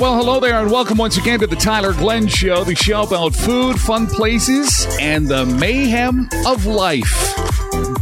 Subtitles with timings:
[0.00, 3.34] Well, hello there, and welcome once again to the Tyler Glen Show, the show about
[3.34, 7.34] food, fun places, and the mayhem of life.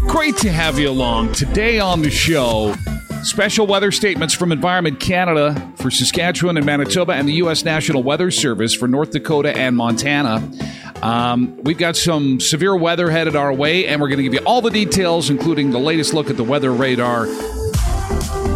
[0.09, 1.33] Great to have you along.
[1.35, 2.75] Today on the show,
[3.23, 7.65] special weather statements from Environment Canada for Saskatchewan and Manitoba, and the U.S.
[7.65, 10.43] National Weather Service for North Dakota and Montana.
[11.03, 14.41] Um, we've got some severe weather headed our way, and we're going to give you
[14.45, 17.27] all the details, including the latest look at the weather radar,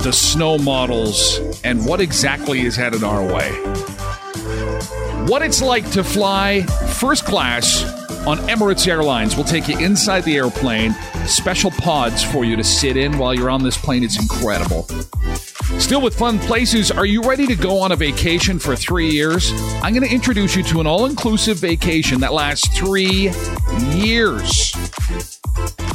[0.02, 3.50] the snow models, and what exactly is headed our way.
[5.26, 7.84] What it's like to fly first class
[8.26, 9.36] on Emirates Airlines.
[9.36, 10.94] We'll take you inside the airplane,
[11.26, 14.02] special pods for you to sit in while you're on this plane.
[14.02, 14.82] It's incredible.
[15.78, 19.52] Still with fun places, are you ready to go on a vacation for three years?
[19.82, 23.30] I'm going to introduce you to an all inclusive vacation that lasts three
[23.92, 24.72] years.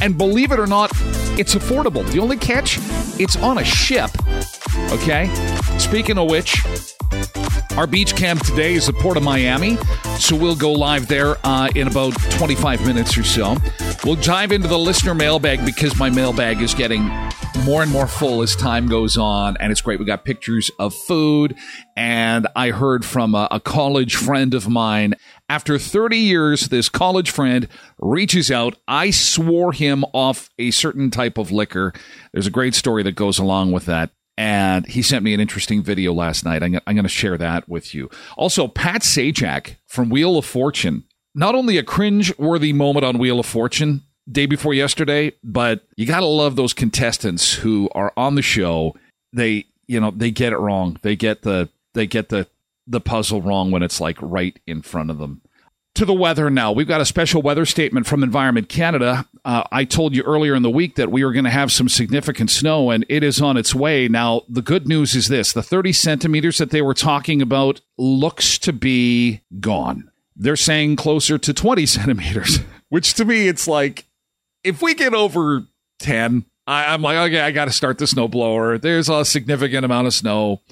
[0.02, 0.90] And believe it or not,
[1.38, 2.04] it's affordable.
[2.10, 2.80] The only catch,
[3.20, 4.10] it's on a ship.
[4.90, 5.32] Okay?
[5.78, 6.60] Speaking of which,
[7.76, 9.76] our beach camp today is the Port of Miami,
[10.18, 13.56] so we'll go live there uh, in about 25 minutes or so.
[14.04, 17.08] We'll dive into the listener mailbag because my mailbag is getting
[17.64, 20.00] more and more full as time goes on, and it's great.
[20.00, 21.56] We got pictures of food,
[21.96, 25.14] and I heard from a, a college friend of mine.
[25.52, 28.74] After 30 years, this college friend reaches out.
[28.88, 31.92] I swore him off a certain type of liquor.
[32.32, 35.82] There's a great story that goes along with that and he sent me an interesting
[35.82, 36.62] video last night.
[36.62, 38.08] I'm, I'm going to share that with you.
[38.38, 41.04] Also, Pat Sajak from Wheel of Fortune.
[41.34, 46.20] Not only a cringe-worthy moment on Wheel of Fortune day before yesterday, but you got
[46.20, 48.96] to love those contestants who are on the show.
[49.34, 50.98] They, you know, they get it wrong.
[51.02, 52.46] They get the they get the
[52.86, 55.41] the puzzle wrong when it's like right in front of them
[55.94, 56.72] to the weather now.
[56.72, 59.26] We've got a special weather statement from Environment Canada.
[59.44, 61.88] Uh, I told you earlier in the week that we were going to have some
[61.88, 64.08] significant snow, and it is on its way.
[64.08, 68.58] Now, the good news is this the 30 centimeters that they were talking about looks
[68.60, 70.10] to be gone.
[70.34, 74.06] They're saying closer to 20 centimeters, which to me, it's like
[74.64, 75.64] if we get over
[76.00, 78.80] 10, I, am like, okay, I got to start the snowblower.
[78.80, 80.62] There's a significant amount of snow.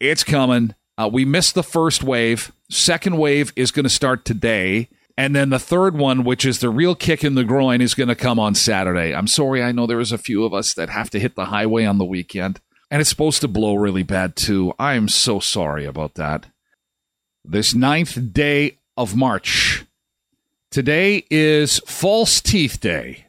[0.00, 0.74] It's coming.
[0.96, 2.52] Uh, we missed the first wave.
[2.74, 4.88] Second wave is going to start today.
[5.16, 8.08] And then the third one, which is the real kick in the groin, is going
[8.08, 9.14] to come on Saturday.
[9.14, 11.44] I'm sorry, I know there is a few of us that have to hit the
[11.44, 12.60] highway on the weekend.
[12.90, 14.74] And it's supposed to blow really bad too.
[14.76, 16.46] I am so sorry about that.
[17.44, 19.84] This ninth day of March.
[20.72, 23.26] Today is False Teeth Day.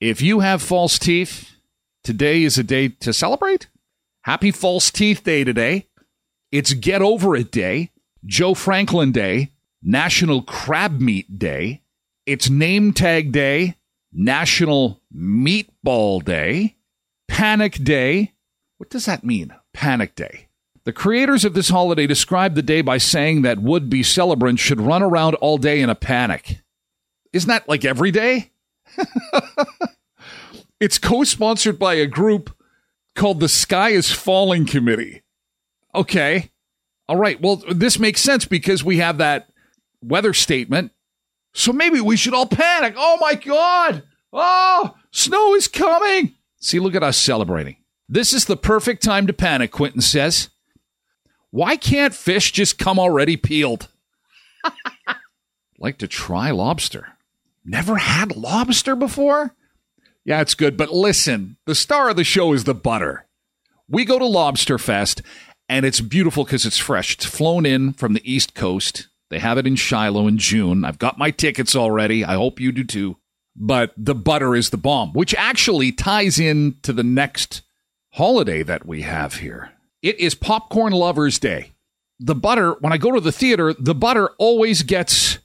[0.00, 1.52] If you have false teeth,
[2.02, 3.68] today is a day to celebrate.
[4.22, 5.86] Happy False Teeth Day today.
[6.50, 7.92] It's Get Over It Day.
[8.24, 9.52] Joe Franklin Day,
[9.82, 11.82] National Crab Meat Day,
[12.26, 13.76] it's Name Tag Day,
[14.12, 16.76] National Meatball Day,
[17.28, 18.32] Panic Day.
[18.78, 19.54] What does that mean?
[19.72, 20.48] Panic Day.
[20.84, 24.80] The creators of this holiday described the day by saying that would be celebrants should
[24.80, 26.60] run around all day in a panic.
[27.32, 28.52] Isn't that like every day?
[30.80, 32.56] it's co sponsored by a group
[33.14, 35.22] called the Sky is Falling Committee.
[35.94, 36.50] Okay.
[37.08, 37.40] All right.
[37.40, 39.48] Well, this makes sense because we have that
[40.02, 40.92] weather statement.
[41.54, 42.94] So maybe we should all panic.
[42.96, 44.02] Oh my God.
[44.32, 46.34] Oh, snow is coming.
[46.60, 47.76] See, look at us celebrating.
[48.08, 50.50] This is the perfect time to panic, Quentin says.
[51.50, 53.88] Why can't fish just come already peeled?
[55.78, 57.14] like to try lobster.
[57.64, 59.54] Never had lobster before?
[60.24, 63.26] Yeah, it's good, but listen, the star of the show is the butter.
[63.88, 65.22] We go to Lobster Fest
[65.68, 67.14] and it's beautiful because it's fresh.
[67.14, 69.08] It's flown in from the East Coast.
[69.30, 70.84] They have it in Shiloh in June.
[70.84, 72.24] I've got my tickets already.
[72.24, 73.16] I hope you do too.
[73.54, 77.62] But the butter is the bomb, which actually ties in to the next
[78.12, 79.72] holiday that we have here.
[80.00, 81.72] It is Popcorn Lovers Day.
[82.20, 85.38] The butter, when I go to the theater, the butter always gets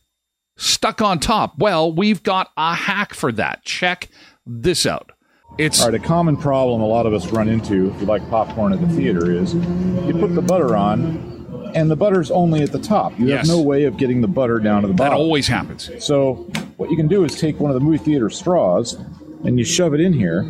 [0.57, 1.55] stuck on top.
[1.57, 3.63] Well, we've got a hack for that.
[3.63, 4.09] Check
[4.45, 5.11] this out.
[5.57, 8.27] It's All right, a common problem a lot of us run into if you like
[8.29, 12.71] popcorn at the theater is you put the butter on and the butter's only at
[12.71, 13.17] the top.
[13.19, 13.47] You Yes.
[13.47, 15.11] have no way of getting the butter down to the bottom.
[15.13, 15.89] that always happens.
[15.99, 16.47] So
[16.77, 18.97] what you can do is take one of the movie theater straws
[19.43, 20.49] and you shove it in here,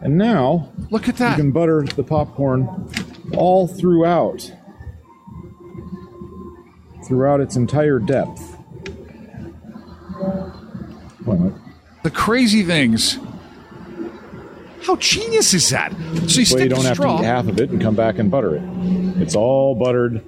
[0.00, 1.36] and now Look at that.
[1.36, 2.88] you can butter the popcorn
[3.36, 4.50] all throughout,
[7.06, 8.56] throughout its entire depth.
[12.02, 13.18] The crazy things.
[14.84, 15.92] How genius is that?
[16.28, 17.16] So you Well, you don't have straw.
[17.18, 18.62] to eat half of it and come back and butter it.
[19.20, 20.22] It's all buttered.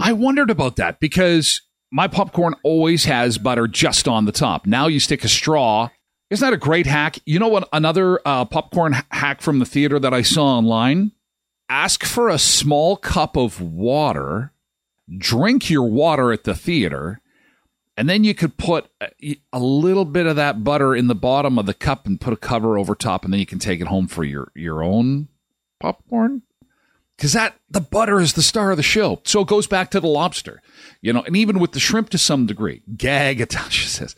[0.00, 4.66] I wondered about that because my popcorn always has butter just on the top.
[4.66, 5.88] Now you stick a straw.
[6.30, 7.18] Isn't that a great hack?
[7.24, 7.68] You know what?
[7.72, 11.12] Another uh, popcorn hack from the theater that I saw online?
[11.70, 14.52] Ask for a small cup of water
[15.16, 17.20] drink your water at the theater,
[17.98, 21.58] and then you could put a, a, little bit of that butter in the bottom
[21.58, 23.88] of the cup and put a cover over top, and then you can take it
[23.88, 25.26] home for your your own
[25.80, 26.42] popcorn.
[27.16, 29.20] Because that the butter is the star of the show.
[29.24, 30.62] So it goes back to the lobster,
[31.02, 32.82] you know, and even with the shrimp to some degree.
[32.96, 34.14] Gag, Atasha says,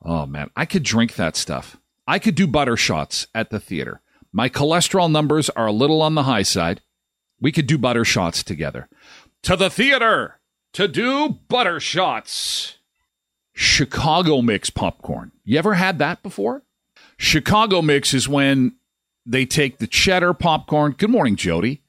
[0.00, 1.76] "Oh man, I could drink that stuff.
[2.06, 4.00] I could do butter shots at the theater.
[4.32, 6.82] My cholesterol numbers are a little on the high side.
[7.40, 8.88] We could do butter shots together.
[9.42, 10.38] To the theater
[10.74, 12.73] to do butter shots."
[13.54, 15.32] Chicago mix popcorn.
[15.44, 16.62] You ever had that before?
[17.16, 18.74] Chicago mix is when
[19.24, 20.92] they take the cheddar popcorn.
[20.98, 21.82] Good morning, Jody.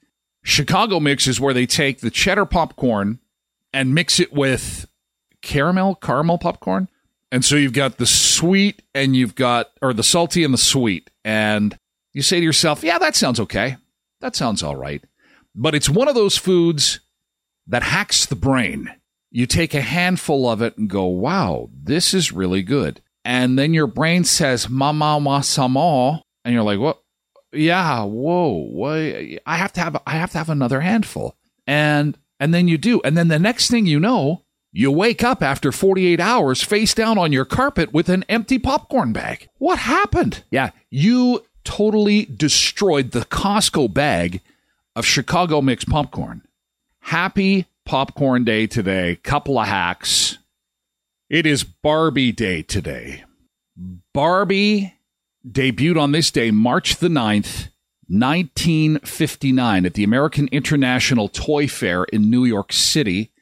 [0.44, 3.18] Chicago mix is where they take the cheddar popcorn
[3.72, 4.86] and mix it with
[5.42, 6.88] caramel, caramel popcorn.
[7.32, 11.10] And so you've got the sweet and you've got, or the salty and the sweet.
[11.24, 11.76] And
[12.12, 13.76] you say to yourself, yeah, that sounds okay.
[14.20, 15.02] That sounds all right.
[15.54, 17.00] But it's one of those foods
[17.66, 18.94] that hacks the brain
[19.36, 23.02] you take a handful of it and go, wow, this is really good.
[23.22, 26.22] And then your brain says, mama wasamo.
[26.42, 27.02] And you're like, what?
[27.52, 28.96] Yeah, whoa, what?
[28.96, 31.36] I have to have, I have to have another handful.
[31.66, 33.02] And, and then you do.
[33.02, 34.42] And then the next thing you know,
[34.72, 39.12] you wake up after 48 hours face down on your carpet with an empty popcorn
[39.12, 39.50] bag.
[39.58, 40.44] What happened?
[40.50, 44.40] Yeah, you totally destroyed the Costco bag
[44.94, 46.40] of Chicago mixed popcorn.
[47.00, 49.16] Happy popcorn day today.
[49.22, 50.36] Couple of hacks.
[51.30, 53.24] It is Barbie Day today.
[54.12, 54.94] Barbie
[55.48, 57.68] debuted on this day, March the 9th,
[58.08, 63.32] 1959, at the American International Toy Fair in New York City.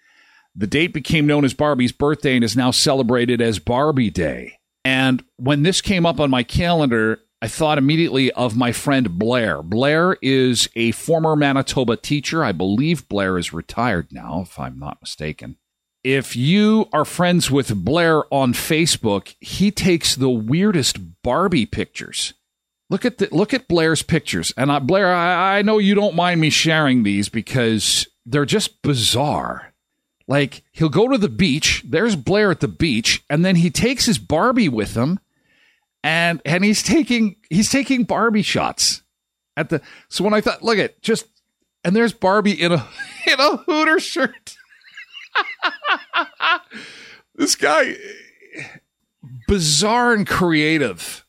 [0.55, 4.59] The date became known as Barbie's birthday and is now celebrated as Barbie Day.
[4.85, 9.63] And when this came up on my calendar, I thought immediately of my friend Blair.
[9.63, 12.43] Blair is a former Manitoba teacher.
[12.43, 15.57] I believe Blair is retired now, if I'm not mistaken.
[16.03, 22.33] If you are friends with Blair on Facebook, he takes the weirdest Barbie pictures.
[22.89, 26.17] Look at the, look at Blair's pictures, and I, Blair, I, I know you don't
[26.17, 29.75] mind me sharing these because they're just bizarre.
[30.27, 31.85] Like he'll go to the beach.
[31.87, 35.21] There's Blair at the beach, and then he takes his Barbie with him
[36.05, 39.03] and and he's taking he's taking Barbie shots
[39.57, 39.81] at the.
[40.09, 41.27] So when I thought, look at just
[41.83, 42.87] and there's Barbie in a
[43.27, 44.57] in a Hooter shirt.
[47.35, 47.97] this guy
[49.49, 51.25] bizarre and creative.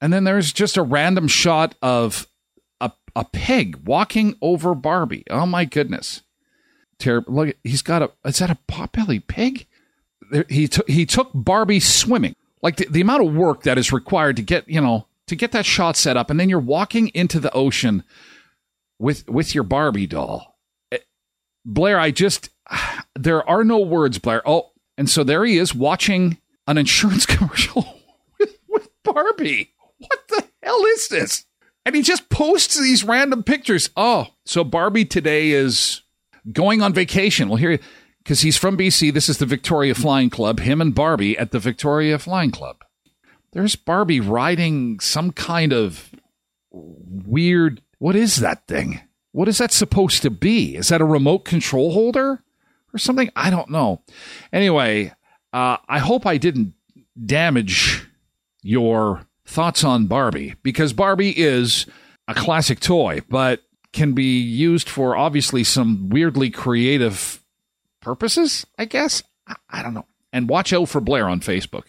[0.00, 2.26] And then there's just a random shot of
[2.80, 5.24] a a pig walking over Barbie.
[5.28, 6.22] Oh my goodness.
[6.98, 7.34] Terrible.
[7.34, 9.66] Look, he's got a is that a potbelly pig?
[10.48, 14.36] He took he took Barbie swimming like the, the amount of work that is required
[14.36, 17.38] to get you know to get that shot set up and then you're walking into
[17.38, 18.02] the ocean
[18.98, 20.58] with with your barbie doll.
[20.90, 20.98] Eh,
[21.64, 22.48] blair i just
[23.14, 24.42] there are no words blair.
[24.44, 28.00] Oh and so there he is watching an insurance commercial
[28.40, 29.72] with, with barbie.
[29.98, 31.44] What the hell is this?
[31.86, 33.90] And he just posts these random pictures.
[33.94, 36.00] Oh so barbie today is
[36.50, 37.50] going on vacation.
[37.50, 37.78] Well here
[38.24, 39.12] because he's from BC.
[39.12, 40.60] This is the Victoria Flying Club.
[40.60, 42.82] Him and Barbie at the Victoria Flying Club.
[43.52, 46.10] There's Barbie riding some kind of
[46.70, 47.82] weird.
[47.98, 49.00] What is that thing?
[49.32, 50.74] What is that supposed to be?
[50.76, 52.42] Is that a remote control holder
[52.92, 53.30] or something?
[53.36, 54.02] I don't know.
[54.52, 55.12] Anyway,
[55.52, 56.74] uh, I hope I didn't
[57.24, 58.06] damage
[58.62, 61.86] your thoughts on Barbie because Barbie is
[62.26, 67.43] a classic toy, but can be used for obviously some weirdly creative
[68.04, 69.22] purposes, I guess.
[69.46, 70.06] I, I don't know.
[70.32, 71.84] And watch out for Blair on Facebook.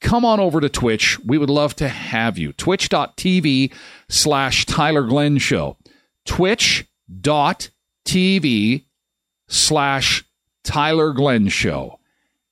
[0.00, 1.18] Come on over to Twitch.
[1.20, 2.52] We would love to have you.
[2.52, 3.72] Twitch.tv
[4.08, 5.78] slash Tyler Glen Show.
[6.26, 6.84] Twitch.tv
[9.48, 10.24] slash
[10.62, 11.98] Tyler Glen Show.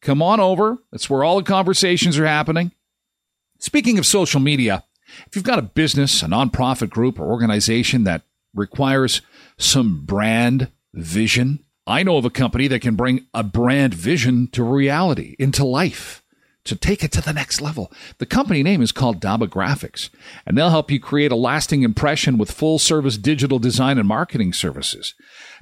[0.00, 0.78] Come on over.
[0.90, 2.72] That's where all the conversations are happening.
[3.58, 4.84] Speaking of social media,
[5.26, 8.22] if you've got a business, a nonprofit group, or organization that
[8.54, 9.22] requires
[9.58, 14.62] some brand vision, I know of a company that can bring a brand vision to
[14.62, 16.22] reality, into life,
[16.64, 17.92] to take it to the next level.
[18.18, 20.08] The company name is called Daba Graphics,
[20.46, 24.54] and they'll help you create a lasting impression with full service digital design and marketing
[24.54, 25.14] services.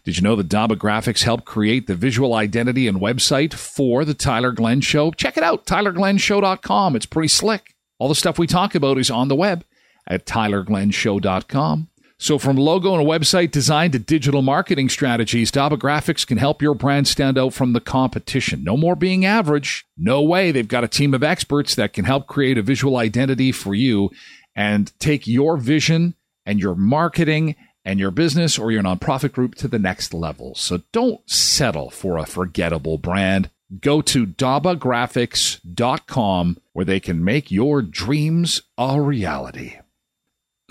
[0.05, 4.15] Did you know that Daba Graphics helped create the visual identity and website for the
[4.15, 5.11] Tyler Glen Show?
[5.13, 6.97] Check it out, tylerglenshow.com.
[6.97, 7.75] It's pretty slick.
[7.99, 9.65] All the stuff we talk about is on the web
[10.07, 11.89] at tylerglenshow.com.
[12.23, 16.77] So, from logo and website design to digital marketing strategies, Daba Graphics can help your
[16.77, 18.63] brand stand out from the competition.
[18.63, 19.85] No more being average.
[19.97, 20.53] No way.
[20.53, 24.13] They've got a team of experts that can help create a visual identity for you
[24.55, 26.15] and take your vision
[26.47, 30.55] and your marketing and your business or your nonprofit group to the next level.
[30.55, 33.51] So don't settle for a forgettable brand.
[33.81, 39.79] Go to dabagraphics.com where they can make your dreams a reality.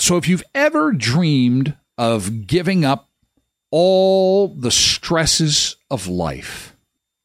[0.02, 3.12] So if you've ever dreamed of giving up
[3.70, 6.76] all the stresses of life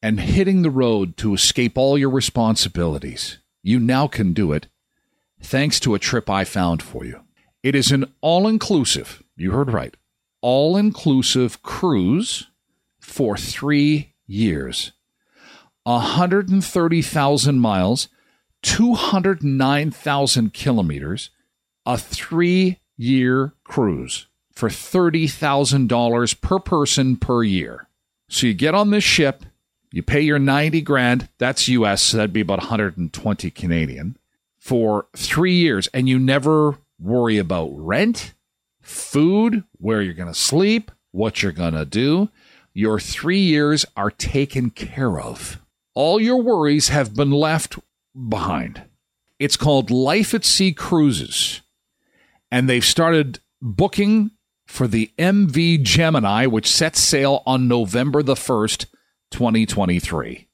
[0.03, 4.67] and hitting the road to escape all your responsibilities, you now can do it
[5.41, 7.21] thanks to a trip I found for you.
[7.63, 9.97] It is an all inclusive, you heard right,
[10.41, 12.45] all inclusive cruise
[12.99, 14.91] for three years.
[15.85, 18.07] 130,000 miles,
[18.61, 21.31] 209,000 kilometers,
[21.87, 27.87] a three year cruise for $30,000 per person per year.
[28.29, 29.45] So you get on this ship,
[29.91, 34.17] you pay your 90 grand, that's US, so that'd be about 120 Canadian,
[34.59, 38.33] for three years, and you never worry about rent,
[38.81, 42.29] food, where you're going to sleep, what you're going to do.
[42.73, 45.63] Your three years are taken care of.
[45.93, 47.79] All your worries have been left
[48.27, 48.83] behind.
[49.39, 51.61] It's called Life at Sea Cruises,
[52.51, 54.31] and they've started booking
[54.67, 58.85] for the MV Gemini, which sets sail on November the 1st,
[59.31, 60.47] 2023.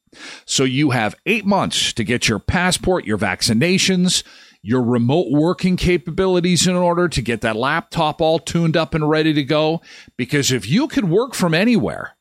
[0.45, 4.23] So you have eight months to get your passport, your vaccinations,
[4.61, 9.33] your remote working capabilities in order to get that laptop all tuned up and ready
[9.33, 9.81] to go.
[10.15, 12.15] Because if you could work from anywhere,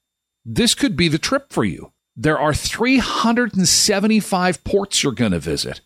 [0.45, 1.93] this could be the trip for you.
[2.17, 5.81] There are 375 ports you're going to visit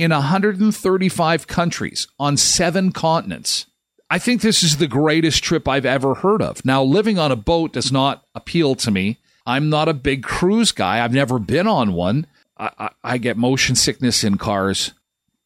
[0.00, 3.66] in 135 countries on seven continents.
[4.08, 6.64] I think this is the greatest trip I've ever heard of.
[6.64, 9.18] Now, living on a boat does not appeal to me.
[9.44, 11.04] I'm not a big cruise guy.
[11.04, 12.26] I've never been on one.
[12.56, 14.92] I, I, I get motion sickness in cars.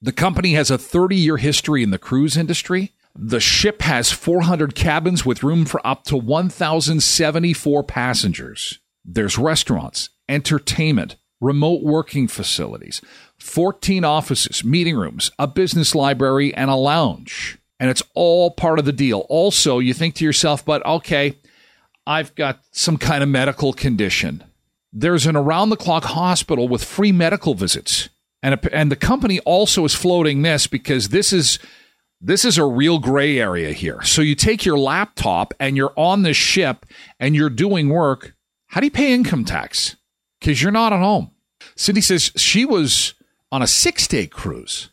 [0.01, 2.93] The company has a 30 year history in the cruise industry.
[3.17, 8.79] The ship has 400 cabins with room for up to 1,074 passengers.
[9.05, 13.01] There's restaurants, entertainment, remote working facilities,
[13.39, 18.85] 14 offices, meeting rooms, a business library, and a lounge and it's all part of
[18.85, 19.27] the deal.
[19.29, 21.37] Also, you think to yourself, but okay,
[22.07, 24.45] I've got some kind of medical condition.
[24.93, 28.09] There's an around the clock hospital with free medical visits.
[28.43, 31.59] And, and the company also is floating this because this is
[32.21, 34.01] this is a real gray area here.
[34.03, 36.87] So you take your laptop and you're on this ship
[37.21, 38.35] and you're doing work.
[38.69, 39.97] How do you pay income tax?
[40.45, 41.31] Because you're not at home.
[41.75, 43.15] Cindy says she was
[43.51, 44.91] on a six day cruise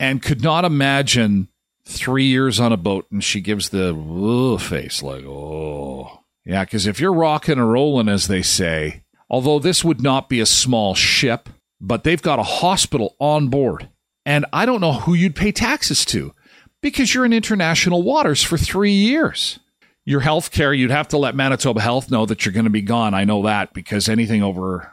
[0.00, 1.46] and could not imagine
[1.84, 6.24] three years on a boat, and she gives the face like, oh.
[6.44, 10.40] Yeah, because if you're rocking and rolling, as they say, although this would not be
[10.40, 11.48] a small ship,
[11.80, 13.88] but they've got a hospital on board.
[14.26, 16.34] And I don't know who you'd pay taxes to
[16.82, 19.60] because you're in international waters for three years.
[20.10, 22.82] Your health care, you'd have to let Manitoba Health know that you're going to be
[22.82, 23.14] gone.
[23.14, 24.92] I know that because anything over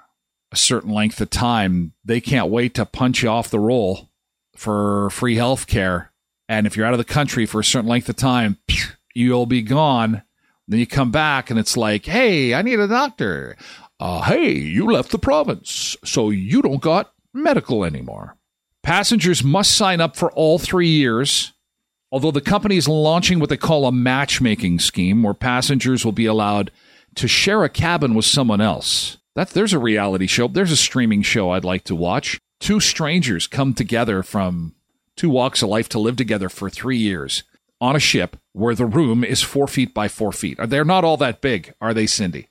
[0.51, 4.09] a certain length of time, they can't wait to punch you off the roll
[4.55, 6.11] for free health care
[6.49, 8.57] and if you're out of the country for a certain length of time,
[9.13, 10.23] you'll be gone.
[10.67, 13.57] Then you come back and it's like, hey, I need a doctor.
[13.99, 18.37] Uh, hey, you left the province, so you don't got medical anymore.
[18.83, 21.53] Passengers must sign up for all three years,
[22.11, 26.25] although the company is launching what they call a matchmaking scheme where passengers will be
[26.25, 26.71] allowed
[27.15, 29.17] to share a cabin with someone else.
[29.35, 30.47] That, there's a reality show.
[30.47, 32.39] There's a streaming show I'd like to watch.
[32.59, 34.73] Two strangers come together from
[35.15, 37.43] two walks of life to live together for three years
[37.79, 40.57] on a ship where the room is four feet by four feet.
[40.67, 42.49] They're not all that big, are they, Cindy?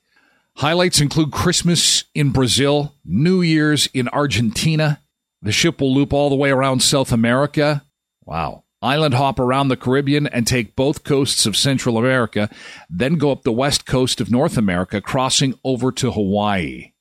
[0.56, 5.00] Highlights include Christmas in Brazil, New Year's in Argentina.
[5.42, 7.84] The ship will loop all the way around South America.
[8.24, 8.64] Wow.
[8.86, 12.48] Island hop around the Caribbean and take both coasts of Central America,
[12.88, 16.92] then go up the west coast of North America, crossing over to Hawaii.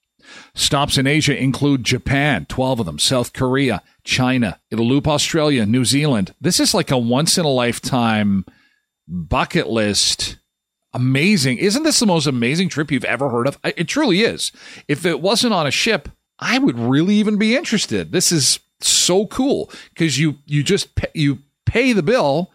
[0.56, 4.60] Stops in Asia include Japan, 12 of them, South Korea, China.
[4.72, 6.34] It'll loop Australia, New Zealand.
[6.42, 8.46] This is like a once in a lifetime
[9.08, 10.38] bucket list.
[10.94, 11.60] Amazing.
[11.60, 13.60] Isn't this the most amazing trip you've ever heard of?
[13.63, 14.51] It truly is.
[14.88, 18.12] If it wasn't on a ship, I would really even be interested.
[18.12, 21.39] This is so cool because you you just you
[21.75, 22.51] pay the bill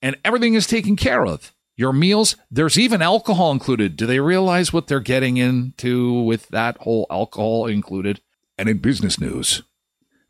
[0.00, 2.36] and everything is taken care of your meals.
[2.50, 3.96] There's even alcohol included.
[3.96, 8.22] Do they realize what they're getting into with that whole alcohol included?
[8.56, 9.62] And in business news,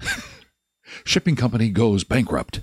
[1.04, 2.62] shipping company goes bankrupt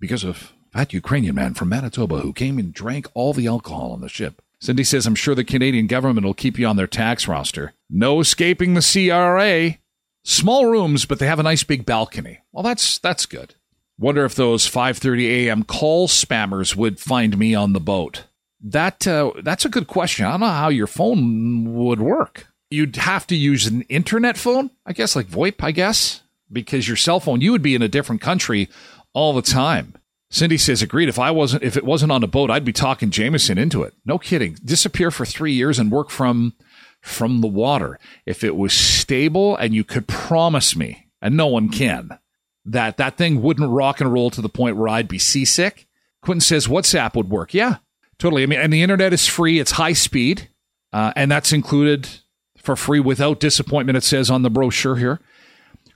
[0.00, 4.00] because of that Ukrainian man from Manitoba who came and drank all the alcohol on
[4.00, 4.42] the ship.
[4.58, 7.74] Cindy says, I'm sure the Canadian government will keep you on their tax roster.
[7.88, 9.78] No escaping the CRA.
[10.24, 12.40] Small rooms, but they have a nice big balcony.
[12.50, 13.54] Well, that's that's good.
[13.98, 15.62] Wonder if those 5:30 a.m.
[15.62, 18.24] call spammers would find me on the boat.
[18.60, 20.26] That uh, that's a good question.
[20.26, 22.48] I don't know how your phone would work.
[22.70, 26.96] You'd have to use an internet phone, I guess, like VoIP, I guess, because your
[26.96, 28.68] cell phone you would be in a different country
[29.12, 29.94] all the time.
[30.30, 31.08] Cindy says, agreed.
[31.08, 33.94] If I wasn't, if it wasn't on a boat, I'd be talking Jameson into it.
[34.04, 34.56] No kidding.
[34.64, 36.54] Disappear for three years and work from,
[37.00, 38.00] from the water.
[38.26, 42.18] If it was stable and you could promise me, and no one can,
[42.64, 45.86] that that thing wouldn't rock and roll to the point where I'd be seasick.
[46.22, 47.52] Quentin says WhatsApp would work.
[47.52, 47.76] Yeah,
[48.18, 48.42] totally.
[48.42, 49.58] I mean, and the internet is free.
[49.58, 50.48] It's high speed,
[50.92, 52.08] uh, and that's included
[52.56, 53.96] for free without disappointment.
[53.98, 55.20] It says on the brochure here.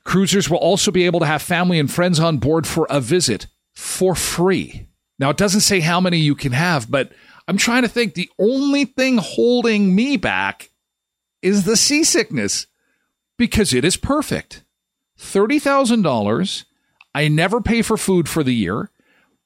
[0.05, 3.47] Cruisers will also be able to have family and friends on board for a visit
[3.75, 4.89] for free.
[5.19, 7.13] Now, it doesn't say how many you can have, but
[7.47, 10.71] I'm trying to think the only thing holding me back
[11.43, 12.67] is the seasickness
[13.37, 14.63] because it is perfect.
[15.19, 16.65] $30,000.
[17.15, 18.91] I never pay for food for the year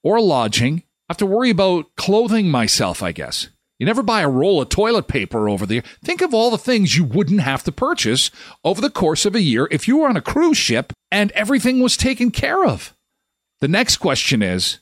[0.02, 0.82] or lodging.
[1.08, 3.48] I have to worry about clothing myself, I guess.
[3.78, 5.84] You never buy a roll of toilet paper over the year.
[6.04, 8.30] Think of all the things you wouldn't have to purchase
[8.62, 11.80] over the course of a year if you were on a cruise ship and everything
[11.80, 12.94] was taken care of.
[13.60, 14.78] The next question is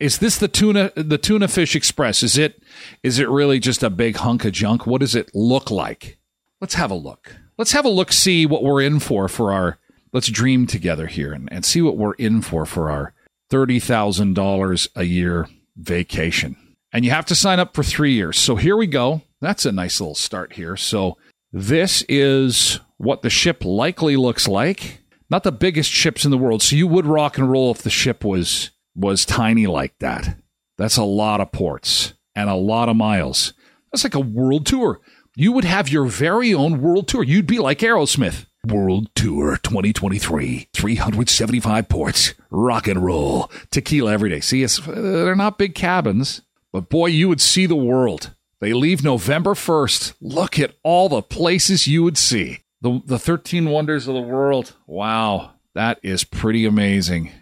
[0.00, 2.60] is this the tuna the tuna fish express is it
[3.04, 6.18] is it really just a big hunk of junk what does it look like
[6.60, 9.78] let's have a look let's have a look see what we're in for for our
[10.12, 13.12] let's dream together here and, and see what we're in for for our
[13.50, 16.56] $30000 a year vacation
[16.92, 19.72] and you have to sign up for three years so here we go that's a
[19.72, 21.16] nice little start here so
[21.52, 25.02] this is what the ship likely looks like
[25.32, 26.62] not the biggest ships in the world.
[26.62, 30.36] So you would rock and roll if the ship was was tiny like that.
[30.76, 33.54] That's a lot of ports and a lot of miles.
[33.90, 35.00] That's like a world tour.
[35.34, 37.22] You would have your very own world tour.
[37.22, 38.44] You'd be like Aerosmith.
[38.64, 44.38] World Tour 2023, 375 ports, rock and roll, tequila every day.
[44.38, 46.42] See, it's, they're not big cabins,
[46.72, 48.30] but boy, you would see the world.
[48.60, 50.14] They leave November 1st.
[50.20, 52.60] Look at all the places you would see.
[52.80, 54.76] The the 13 wonders of the world.
[54.86, 57.32] Wow, that is pretty amazing.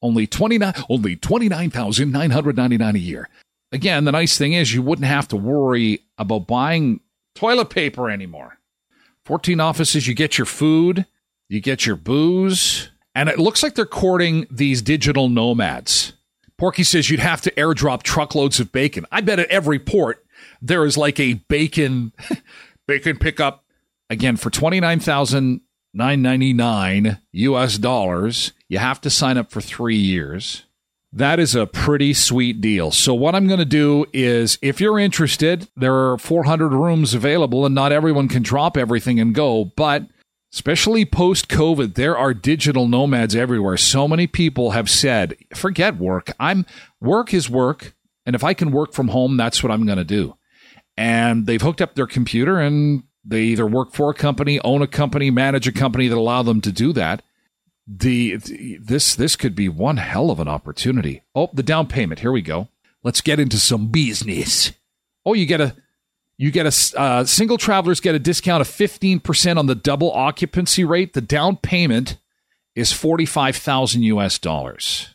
[0.00, 3.28] Only 29 only 29,999 a year.
[3.72, 7.00] Again, the nice thing is you wouldn't have to worry about buying
[7.34, 8.57] toilet paper anymore.
[9.28, 11.04] 14 offices, you get your food,
[11.50, 16.14] you get your booze, and it looks like they're courting these digital nomads.
[16.56, 19.04] Porky says you'd have to airdrop truckloads of bacon.
[19.12, 20.24] I bet at every port
[20.62, 22.14] there is like a bacon
[22.88, 23.66] bacon pickup
[24.08, 30.64] again for 29,999 US dollars, you have to sign up for 3 years.
[31.12, 32.90] That is a pretty sweet deal.
[32.90, 37.64] So what I'm going to do is if you're interested, there are 400 rooms available
[37.64, 40.06] and not everyone can drop everything and go, but
[40.52, 43.78] especially post COVID, there are digital nomads everywhere.
[43.78, 46.32] So many people have said, "Forget work.
[46.38, 46.66] I'm
[47.00, 47.94] work is work,
[48.26, 50.34] and if I can work from home, that's what I'm going to do."
[50.96, 54.86] And they've hooked up their computer and they either work for a company, own a
[54.86, 57.22] company, manage a company that allow them to do that.
[57.90, 61.22] The, the this this could be one hell of an opportunity.
[61.34, 62.20] Oh, the down payment.
[62.20, 62.68] Here we go.
[63.02, 64.72] Let's get into some business.
[65.24, 65.74] Oh, you get a
[66.36, 70.84] you get a uh, single travelers get a discount of 15% on the double occupancy
[70.84, 71.14] rate.
[71.14, 72.18] The down payment
[72.74, 75.14] is 45,000 US dollars.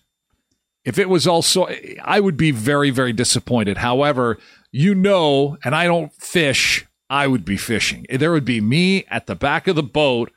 [0.83, 1.67] If it was also
[2.03, 3.77] I would be very very disappointed.
[3.77, 4.39] However,
[4.71, 8.07] you know, and I don't fish I would be fishing.
[8.09, 10.31] There would be me at the back of the boat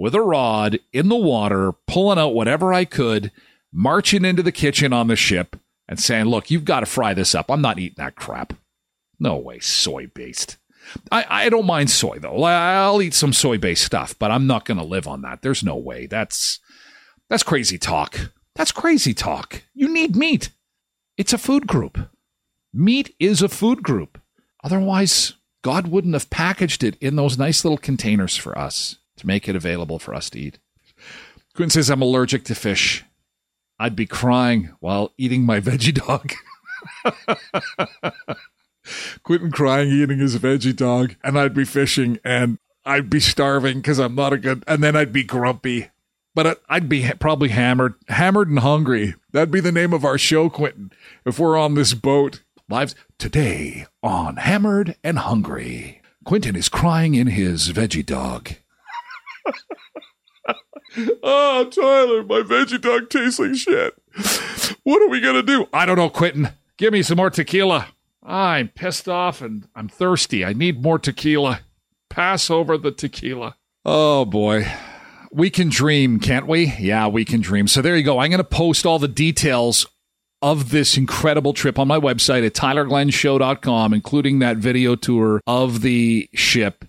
[0.00, 3.30] with a rod in the water, pulling out whatever I could,
[3.70, 7.34] marching into the kitchen on the ship and saying, Look, you've got to fry this
[7.34, 7.50] up.
[7.50, 8.54] I'm not eating that crap.
[9.18, 10.56] No way, soy based.
[11.12, 12.42] I, I don't mind soy though.
[12.42, 15.42] I'll eat some soy based stuff, but I'm not going to live on that.
[15.42, 16.06] There's no way.
[16.06, 16.58] That's
[17.28, 18.32] that's crazy talk.
[18.56, 19.64] That's crazy talk.
[19.74, 20.48] You need meat.
[21.18, 21.98] It's a food group.
[22.72, 24.18] Meat is a food group.
[24.64, 29.48] Otherwise, God wouldn't have packaged it in those nice little containers for us to make
[29.48, 30.58] it available for us to eat.
[31.54, 33.04] Quinn says, I'm allergic to fish.
[33.78, 36.32] I'd be crying while eating my veggie dog.
[39.22, 43.98] Quentin crying eating his veggie dog, and I'd be fishing and I'd be starving because
[43.98, 45.90] I'm not a good, and then I'd be grumpy.
[46.34, 49.14] But I'd be probably hammered, hammered and hungry.
[49.32, 50.92] That'd be the name of our show, Quentin,
[51.24, 52.42] if we're on this boat.
[52.68, 56.00] Lives today on Hammered and Hungry.
[56.24, 58.50] Quentin is crying in his veggie dog.
[61.22, 63.94] Oh, Tyler, my veggie dog tastes like shit.
[64.82, 65.66] What are we going to do?
[65.72, 66.50] I don't know, Quentin.
[66.76, 67.88] Give me some more tequila.
[68.22, 70.44] I'm pissed off and I'm thirsty.
[70.44, 71.60] I need more tequila.
[72.08, 73.56] Pass over the tequila.
[73.84, 74.66] Oh, boy.
[75.32, 76.74] We can dream, can't we?
[76.78, 77.68] Yeah, we can dream.
[77.68, 78.18] So there you go.
[78.18, 79.86] I'm going to post all the details
[80.42, 86.28] of this incredible trip on my website at tylerglenshow.com, including that video tour of the
[86.34, 86.84] ship.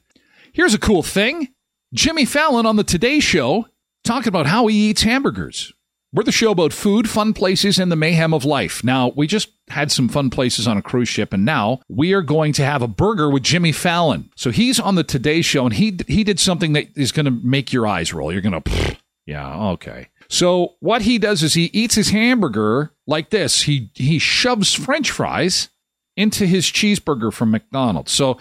[0.54, 1.50] Here's a cool thing
[1.94, 3.68] Jimmy Fallon on the Today Show
[4.06, 5.74] talking about how he eats hamburgers.
[6.14, 8.82] We're the show about food, fun places, and the mayhem of life.
[8.82, 12.22] Now, we just had some fun places on a cruise ship, and now we are
[12.22, 14.30] going to have a burger with Jimmy Fallon.
[14.38, 17.32] So he's on the Today Show, and he he did something that is going to
[17.32, 18.32] make your eyes roll.
[18.32, 20.08] You're going to, yeah, okay.
[20.30, 23.64] So what he does is he eats his hamburger like this.
[23.64, 25.68] He he shoves French fries
[26.16, 28.14] into his cheeseburger from McDonald's.
[28.14, 28.38] So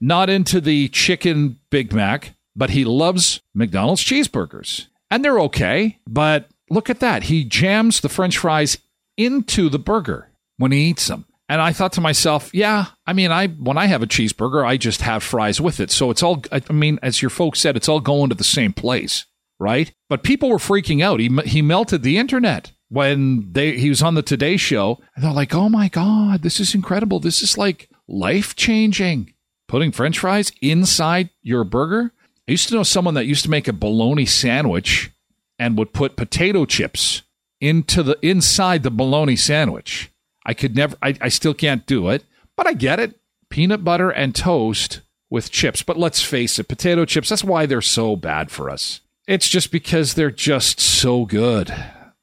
[0.00, 4.86] not into the chicken Big Mac, but he loves McDonald's cheeseburgers.
[5.10, 7.24] And they're okay, but look at that.
[7.24, 8.78] He jams the french fries
[9.16, 11.26] into the burger when he eats them.
[11.48, 14.78] And I thought to myself, yeah, I mean, I when I have a cheeseburger, I
[14.78, 15.90] just have fries with it.
[15.90, 18.72] So it's all I mean, as your folks said, it's all going to the same
[18.72, 19.26] place,
[19.60, 19.92] right?
[20.08, 21.20] But people were freaking out.
[21.20, 24.98] He he melted the internet when they he was on the Today show.
[25.14, 27.20] And they're like, "Oh my god, this is incredible.
[27.20, 29.34] This is like life-changing."
[29.68, 32.12] Putting french fries inside your burger?
[32.48, 35.10] I used to know someone that used to make a bologna sandwich
[35.58, 37.22] and would put potato chips
[37.60, 40.10] into the inside the bologna sandwich.
[40.44, 42.24] I could never I, I still can't do it,
[42.56, 43.18] but I get it.
[43.48, 45.00] Peanut butter and toast
[45.30, 45.82] with chips.
[45.82, 49.00] But let's face it, potato chips, that's why they're so bad for us.
[49.28, 51.72] It's just because they're just so good.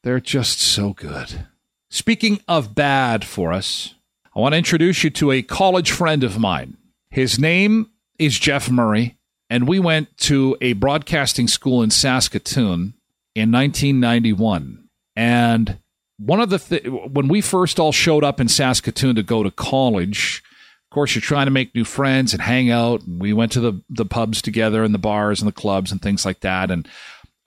[0.04, 1.48] They're just so good.
[1.90, 3.96] Speaking of bad for us,
[4.36, 6.78] I want to introduce you to a college friend of mine.
[7.10, 9.18] His name is Jeff Murray,
[9.50, 12.94] and we went to a broadcasting school in Saskatoon
[13.36, 14.88] in 1991.
[15.16, 15.80] And
[16.18, 19.52] one of the th- when we first all showed up in Saskatoon to go to
[19.52, 20.44] college,
[20.90, 23.02] of course, you're trying to make new friends and hang out.
[23.08, 26.26] We went to the the pubs together and the bars and the clubs and things
[26.26, 26.70] like that.
[26.70, 26.88] And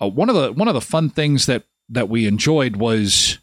[0.01, 3.39] uh, one of the one of the fun things that that we enjoyed was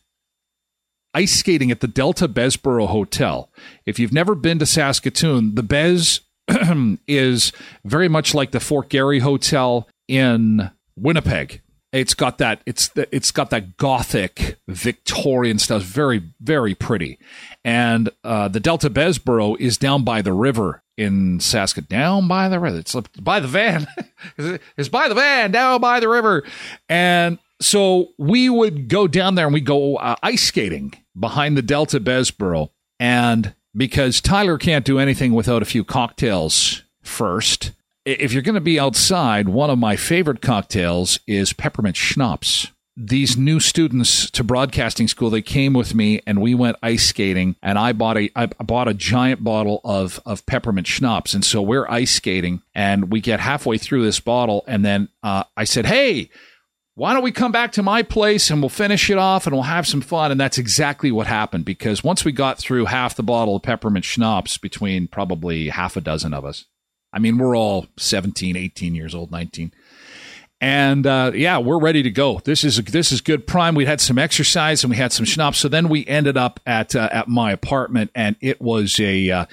[1.13, 3.49] ice skating at the Delta Bessborough Hotel.
[3.85, 6.21] If you've never been to Saskatoon, the Bez
[7.07, 7.51] is
[7.85, 11.61] very much like the Fort Garry Hotel in Winnipeg.
[11.91, 15.81] It's got that it's it's got that gothic Victorian stuff.
[15.81, 17.17] Very very pretty,
[17.65, 21.87] and uh, the Delta Bessborough is down by the river in Saskatoon.
[21.89, 23.87] Down by the river, it's by the van.
[24.77, 26.43] it's by the van down by the river,
[26.89, 31.63] and so we would go down there and we go uh, ice skating behind the
[31.63, 37.71] Delta Bessborough, and because Tyler can't do anything without a few cocktails first
[38.05, 42.71] if you're going to be outside, one of my favorite cocktails is peppermint schnapps.
[42.97, 47.55] These new students to broadcasting school, they came with me and we went ice skating
[47.61, 51.33] and I bought a I bought a giant bottle of of peppermint schnapps.
[51.33, 55.45] And so we're ice skating and we get halfway through this bottle and then uh,
[55.55, 56.29] I said, "Hey,
[56.99, 59.63] why don't we come back to my place and we'll finish it off and we'll
[59.63, 60.31] have some fun?
[60.31, 64.03] And that's exactly what happened because once we got through half the bottle of peppermint
[64.03, 66.65] schnapps between probably half a dozen of us,
[67.13, 69.71] I mean, we're all 17, 18 years old, 19.
[70.59, 72.41] And uh, yeah, we're ready to go.
[72.43, 73.75] This is this is good prime.
[73.75, 75.57] We had some exercise and we had some schnapps.
[75.57, 79.45] So then we ended up at uh, at my apartment, and it was a uh,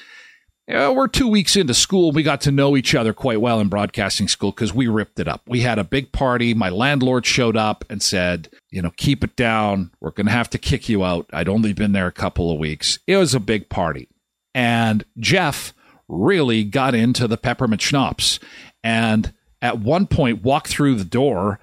[0.68, 2.10] we're two weeks into school.
[2.10, 5.28] We got to know each other quite well in broadcasting school because we ripped it
[5.28, 5.42] up.
[5.46, 6.54] We had a big party.
[6.54, 9.92] My landlord showed up and said, you know, keep it down.
[10.00, 11.30] We're going to have to kick you out.
[11.32, 12.98] I'd only been there a couple of weeks.
[13.06, 14.08] It was a big party.
[14.54, 15.72] And Jeff
[16.08, 18.40] really got into the peppermint schnapps.
[18.82, 21.60] And at one point, walked through the door,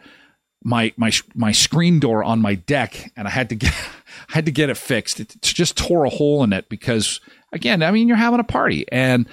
[0.63, 3.73] my my my screen door on my deck, and I had to get
[4.29, 5.19] I had to get it fixed.
[5.19, 7.19] It just tore a hole in it because,
[7.53, 9.27] again, I mean, you're having a party, and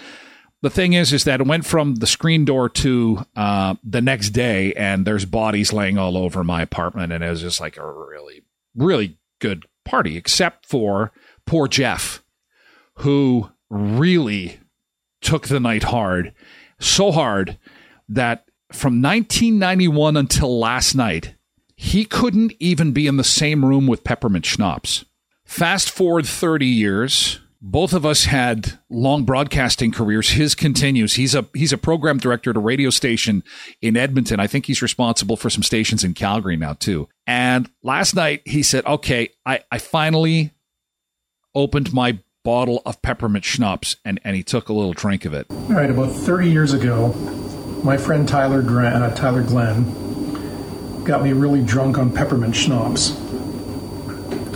[0.63, 4.31] the thing is, is that it went from the screen door to uh, the next
[4.31, 7.93] day, and there's bodies laying all over my apartment, and it was just like a
[7.93, 8.43] really,
[8.77, 11.13] really good party, except for
[11.47, 12.23] poor Jeff,
[12.97, 14.61] who really
[15.23, 16.33] took the night hard,
[16.79, 17.59] so hard
[18.09, 21.35] that from 1991 until last night,
[21.75, 25.05] he couldn't even be in the same room with Peppermint Schnapps.
[25.45, 30.31] Fast forward 30 years, both of us had long broadcasting careers.
[30.31, 31.15] His continues.
[31.15, 33.43] He's a he's a program director at a radio station
[33.83, 34.41] in Edmonton.
[34.41, 37.09] I think he's responsible for some stations in Calgary now too.
[37.27, 40.53] And last night he said, "Okay, I I finally
[41.55, 45.47] opened my bottle of peppermint schnapps, and, and he took a little drink of it.
[45.51, 47.09] All right, about 30 years ago,
[47.85, 53.11] my friend Tyler, Grant, uh, Tyler Glen got me really drunk on peppermint schnapps.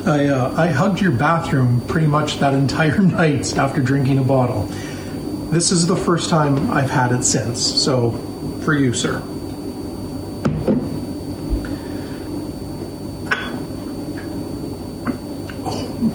[0.07, 4.65] I, uh, I hugged your bathroom pretty much that entire night after drinking a bottle.
[5.51, 8.11] This is the first time I've had it since, so
[8.63, 9.23] for you, sir.
[15.65, 16.09] Oh.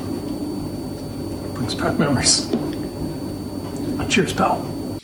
[1.56, 2.48] Brings back memories.
[4.14, 5.00] Cheers, pal.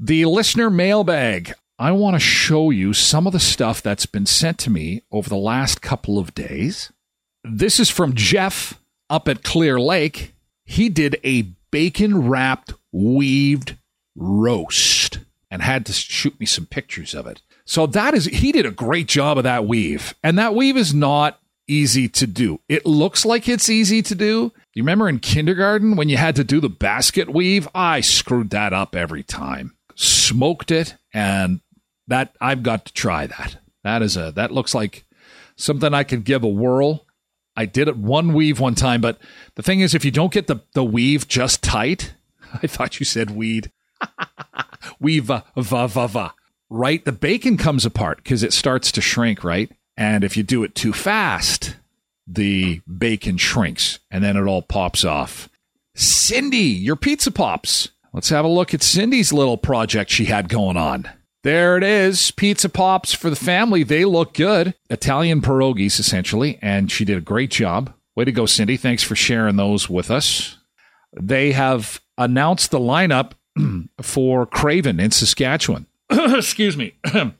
[0.00, 1.52] The listener mailbag.
[1.78, 5.28] I want to show you some of the stuff that's been sent to me over
[5.28, 6.92] the last couple of days.
[7.44, 8.78] This is from Jeff
[9.10, 10.34] up at Clear Lake.
[10.64, 13.76] He did a bacon wrapped weaved
[14.14, 15.18] roast
[15.50, 17.42] and had to shoot me some pictures of it.
[17.64, 20.14] So that is, he did a great job of that weave.
[20.22, 22.60] And that weave is not easy to do.
[22.68, 24.52] It looks like it's easy to do.
[24.74, 27.68] You remember in kindergarten when you had to do the basket weave?
[27.74, 29.74] I screwed that up every time.
[29.94, 31.60] Smoked it and
[32.08, 33.58] that I've got to try that.
[33.84, 35.04] That is a that looks like
[35.56, 37.04] something I could give a whirl.
[37.56, 39.18] I did it one weave one time, but
[39.54, 42.14] the thing is if you don't get the the weave just tight,
[42.62, 43.70] I thought you said weed.
[45.00, 46.34] weave uh, va va va.
[46.70, 49.70] Right, the bacon comes apart because it starts to shrink, right?
[49.96, 51.76] And if you do it too fast,
[52.26, 55.50] the bacon shrinks and then it all pops off.
[55.94, 57.90] Cindy, your pizza pops.
[58.14, 61.08] Let's have a look at Cindy's little project she had going on.
[61.42, 62.30] There it is.
[62.30, 63.82] Pizza pops for the family.
[63.82, 64.74] They look good.
[64.88, 66.58] Italian pierogies, essentially.
[66.62, 67.92] And she did a great job.
[68.14, 68.76] Way to go, Cindy.
[68.76, 70.58] Thanks for sharing those with us.
[71.12, 73.32] They have announced the lineup
[74.02, 75.86] for Craven in Saskatchewan.
[76.10, 76.94] Excuse me.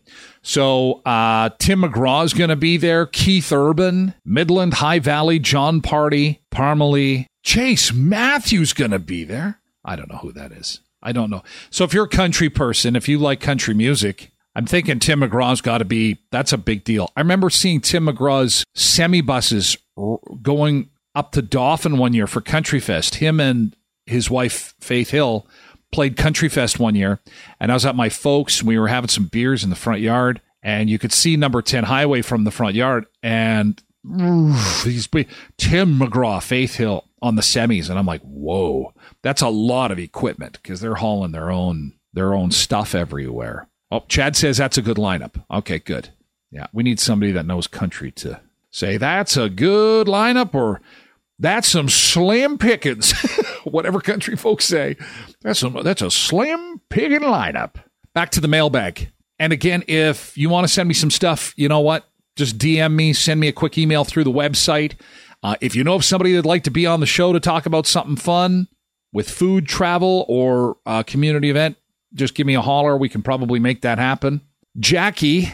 [0.42, 3.06] So uh, Tim McGraw is going to be there.
[3.06, 9.60] Keith Urban, Midland High Valley, Jon Pardi, Parmalee, Chase Matthews going to be there.
[9.84, 10.80] I don't know who that is.
[11.02, 11.42] I don't know.
[11.70, 15.60] So if you're a country person, if you like country music, I'm thinking Tim McGraw's
[15.60, 16.18] got to be.
[16.30, 17.10] That's a big deal.
[17.16, 19.76] I remember seeing Tim McGraw's semi buses
[20.42, 23.16] going up to Dauphin one year for Country Fest.
[23.16, 23.74] Him and
[24.06, 25.46] his wife Faith Hill
[25.90, 27.20] played Country Fest one year,
[27.60, 28.62] and I was at my folks.
[28.62, 31.84] We were having some beers in the front yard, and you could see number 10
[31.84, 33.06] highway from the front yard.
[33.22, 35.08] And these
[35.56, 37.88] Tim McGraw, Faith Hill on the semis.
[37.88, 42.34] And I'm like, whoa, that's a lot of equipment because they're hauling their own their
[42.34, 43.68] own stuff everywhere.
[43.90, 45.42] Oh, Chad says that's a good lineup.
[45.50, 46.10] Okay, good.
[46.50, 50.80] Yeah, we need somebody that knows country to say that's a good lineup or
[51.38, 53.12] that's some slim pickings,
[53.64, 54.96] whatever country folks say.
[55.40, 57.76] That's some, that's a slim picking lineup.
[58.14, 59.10] Back to the mailbag.
[59.38, 62.08] And again, if you want to send me some stuff, you know what?
[62.36, 64.94] Just DM me, send me a quick email through the website.
[65.42, 67.66] Uh, if you know of somebody that'd like to be on the show to talk
[67.66, 68.68] about something fun
[69.12, 71.76] with food, travel, or a community event,
[72.14, 72.96] just give me a holler.
[72.96, 74.40] We can probably make that happen.
[74.78, 75.52] Jackie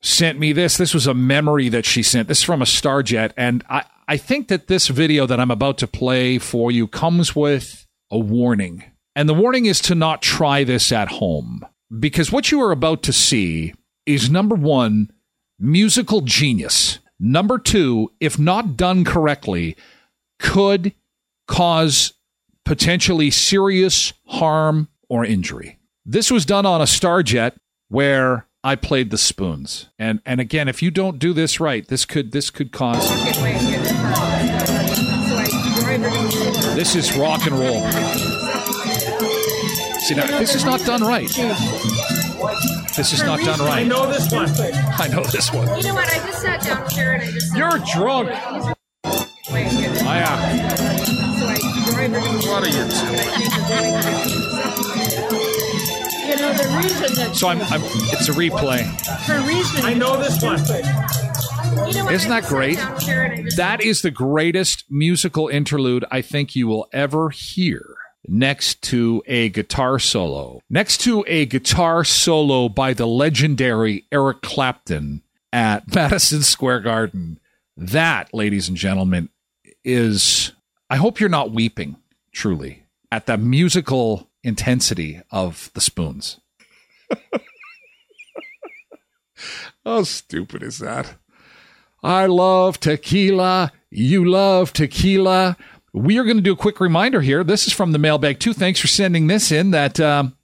[0.00, 0.76] sent me this.
[0.76, 2.28] This was a memory that she sent.
[2.28, 3.32] This is from a Starjet.
[3.36, 7.34] And I, I think that this video that I'm about to play for you comes
[7.34, 8.84] with a warning.
[9.16, 11.66] And the warning is to not try this at home.
[11.98, 13.74] Because what you are about to see
[14.06, 15.10] is number one,
[15.58, 16.98] musical genius.
[17.18, 19.76] Number two, if not done correctly,
[20.38, 20.92] could
[21.48, 22.12] cause
[22.68, 25.78] potentially serious harm or injury.
[26.04, 27.56] This was done on a Starjet
[27.88, 29.88] where I played the spoons.
[29.98, 33.08] And and again, if you don't do this right, this could this could cause
[36.76, 37.90] This is rock and roll.
[40.00, 41.28] See now, this is not done right.
[42.96, 43.78] This is not done right.
[43.78, 44.50] I know this one.
[45.00, 45.74] I know this one.
[45.78, 46.12] You know what?
[46.12, 47.56] I just sat down here and I just.
[47.56, 48.28] You're drunk.
[50.04, 50.18] I
[51.24, 51.27] am.
[52.10, 52.74] What are you
[56.26, 57.30] You know the reason that.
[57.34, 57.80] So I'm, I'm.
[57.84, 58.84] It's a replay.
[59.26, 59.84] For reason.
[59.84, 60.58] I know this one.
[61.86, 62.14] You know what?
[62.14, 62.76] Isn't that great?
[62.78, 66.88] down here and I just- That is the greatest musical interlude I think you will
[66.92, 67.84] ever hear.
[68.26, 70.60] Next to a guitar solo.
[70.68, 77.38] Next to a guitar solo by the legendary Eric Clapton at Madison Square Garden.
[77.76, 79.28] That, ladies and gentlemen,
[79.84, 80.52] is.
[80.90, 81.96] I hope you're not weeping,
[82.32, 86.40] truly, at the musical intensity of the spoons.
[89.84, 91.14] How stupid is that?
[92.02, 93.72] I love tequila.
[93.90, 95.56] You love tequila.
[95.92, 97.44] We are going to do a quick reminder here.
[97.44, 98.52] This is from the mailbag too.
[98.52, 99.72] Thanks for sending this in.
[99.72, 100.36] That um,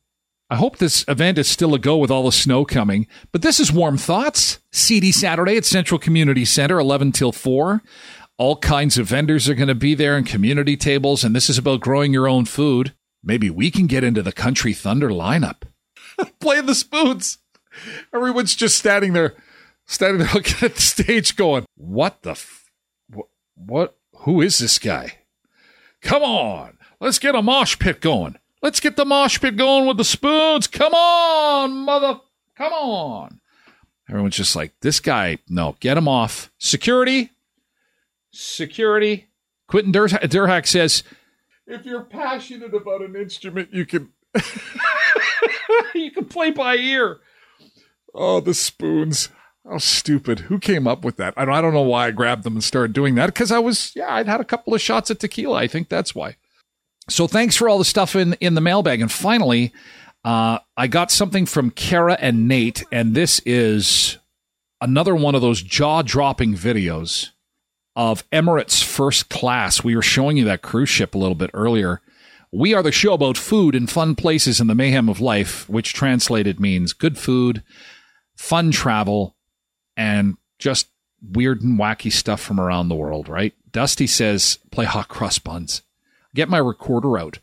[0.50, 3.06] I hope this event is still a go with all the snow coming.
[3.32, 7.82] But this is Warm Thoughts, Seedy Saturday at Central Community Center, 11 till 4.
[8.36, 11.22] All kinds of vendors are going to be there and community tables.
[11.22, 12.94] And this is about growing your own food.
[13.22, 15.62] Maybe we can get into the Country Thunder lineup.
[16.40, 17.38] Play the spoons.
[18.12, 19.34] Everyone's just standing there,
[19.86, 22.70] standing there looking at the stage going, what the, f-
[23.08, 25.18] what, what, who is this guy?
[26.02, 28.36] Come on, let's get a mosh pit going.
[28.62, 30.66] Let's get the mosh pit going with the spoons.
[30.66, 32.20] Come on, mother,
[32.56, 33.40] come on.
[34.08, 36.52] Everyone's just like, this guy, no, get him off.
[36.58, 37.30] Security,
[38.34, 39.28] security.
[39.68, 41.02] Quentin Dur- Durhack says,
[41.66, 44.12] if you're passionate about an instrument, you can
[45.94, 47.20] you can play by ear.
[48.14, 49.30] Oh, the spoons.
[49.68, 50.40] How stupid.
[50.40, 51.34] Who came up with that?
[51.36, 53.58] I don't, I don't know why I grabbed them and started doing that because I
[53.58, 55.56] was, yeah, I'd had a couple of shots at tequila.
[55.56, 56.36] I think that's why.
[57.08, 59.00] So thanks for all the stuff in, in the mailbag.
[59.00, 59.72] And finally,
[60.22, 64.18] uh, I got something from Kara and Nate, and this is
[64.80, 67.30] another one of those jaw dropping videos
[67.96, 69.84] of Emirates First Class.
[69.84, 72.00] We were showing you that cruise ship a little bit earlier.
[72.52, 75.92] We are the show about food and fun places in the mayhem of life, which
[75.92, 77.62] translated means good food,
[78.36, 79.36] fun travel,
[79.96, 80.88] and just
[81.20, 83.54] weird and wacky stuff from around the world, right?
[83.72, 85.82] Dusty says, play hot cross buns.
[86.34, 87.38] Get my recorder out.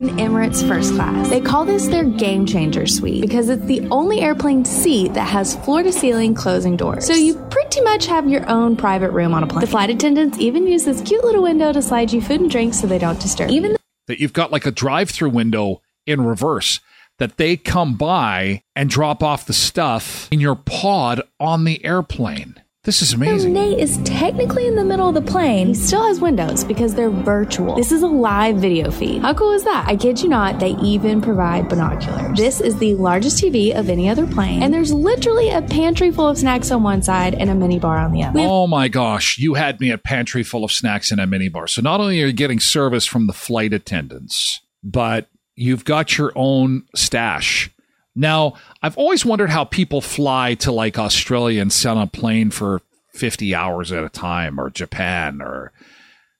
[0.00, 1.28] Emirates First Class.
[1.28, 5.56] They call this their game changer suite because it's the only airplane seat that has
[5.64, 7.04] floor to ceiling closing doors.
[7.04, 9.60] So you pretty much have your own private room on a plane.
[9.60, 12.80] The flight attendants even use this cute little window to slide you food and drinks
[12.80, 13.50] so they don't disturb.
[13.50, 16.78] Even that you've got like a drive through window in reverse
[17.18, 22.54] that they come by and drop off the stuff in your pod on the airplane.
[22.84, 23.52] This is amazing.
[23.52, 25.66] Nate is technically in the middle of the plane.
[25.66, 27.74] He still has windows because they're virtual.
[27.74, 29.20] This is a live video feed.
[29.20, 29.84] How cool is that?
[29.86, 32.38] I kid you not, they even provide binoculars.
[32.38, 36.28] This is the largest TV of any other plane, and there's literally a pantry full
[36.28, 38.40] of snacks on one side and a mini bar on the other.
[38.40, 41.66] Oh my gosh, you had me a pantry full of snacks and a mini bar.
[41.66, 46.32] So not only are you getting service from the flight attendants, but you've got your
[46.36, 47.70] own stash.
[48.18, 52.50] Now, I've always wondered how people fly to like Australia and sit on a plane
[52.50, 55.72] for 50 hours at a time or Japan or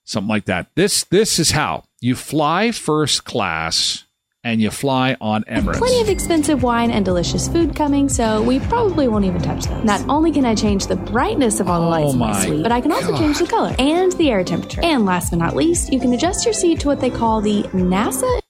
[0.02, 0.66] something like that.
[0.74, 4.04] This this is how you fly first class
[4.42, 5.78] and you fly on Emirates.
[5.78, 9.84] Plenty of expensive wine and delicious food coming, so we probably won't even touch those.
[9.84, 12.44] Not only can I change the brightness of all the lights Oh in my my
[12.44, 13.18] suite, but I can also God.
[13.18, 14.80] change the color and the air temperature.
[14.82, 17.62] And last but not least, you can adjust your seat to what they call the
[17.64, 18.40] NASA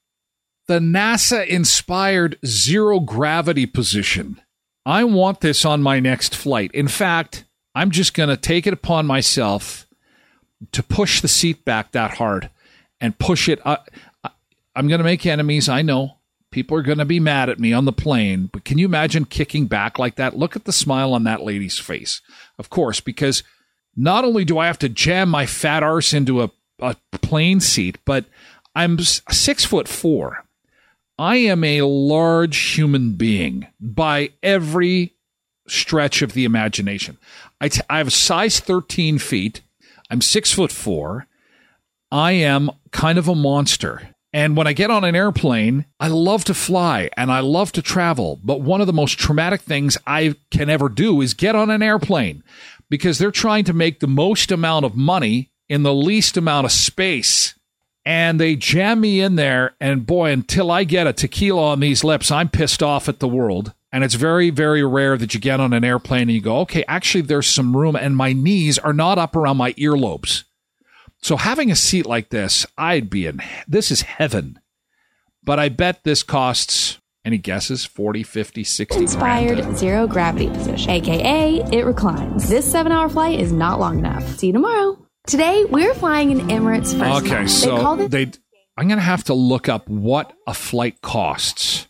[0.68, 4.40] the NASA inspired zero gravity position.
[4.86, 6.70] I want this on my next flight.
[6.72, 9.86] In fact, I'm just going to take it upon myself
[10.72, 12.50] to push the seat back that hard
[13.00, 13.60] and push it.
[13.64, 13.78] I,
[14.76, 15.68] I'm going to make enemies.
[15.68, 16.16] I know
[16.50, 19.24] people are going to be mad at me on the plane, but can you imagine
[19.24, 20.36] kicking back like that?
[20.36, 22.20] Look at the smile on that lady's face.
[22.58, 23.42] Of course, because
[23.96, 26.50] not only do I have to jam my fat arse into a,
[26.80, 28.26] a plane seat, but
[28.74, 30.44] I'm six foot four.
[31.18, 35.14] I am a large human being by every
[35.66, 37.18] stretch of the imagination.
[37.60, 39.60] I, t- I have a size 13 feet.
[40.10, 41.26] I'm six foot four.
[42.12, 44.14] I am kind of a monster.
[44.32, 47.82] And when I get on an airplane, I love to fly and I love to
[47.82, 48.38] travel.
[48.44, 51.82] But one of the most traumatic things I can ever do is get on an
[51.82, 52.44] airplane
[52.88, 56.72] because they're trying to make the most amount of money in the least amount of
[56.72, 57.54] space
[58.08, 62.02] and they jam me in there and boy until i get a tequila on these
[62.02, 65.60] lips i'm pissed off at the world and it's very very rare that you get
[65.60, 68.94] on an airplane and you go okay actually there's some room and my knees are
[68.94, 70.44] not up around my earlobes
[71.20, 74.58] so having a seat like this i'd be in this is heaven
[75.44, 79.76] but i bet this costs any guesses 40 50 60 inspired grand?
[79.76, 82.48] zero gravity position, aka it reclines.
[82.48, 84.26] This seven hour flight is not long enough.
[84.38, 85.07] See you tomorrow.
[85.28, 87.22] Today, we're flying in Emirates first.
[87.22, 87.52] Okay, class.
[87.52, 88.38] so they it they.
[88.78, 91.86] I'm going to have to look up what a flight costs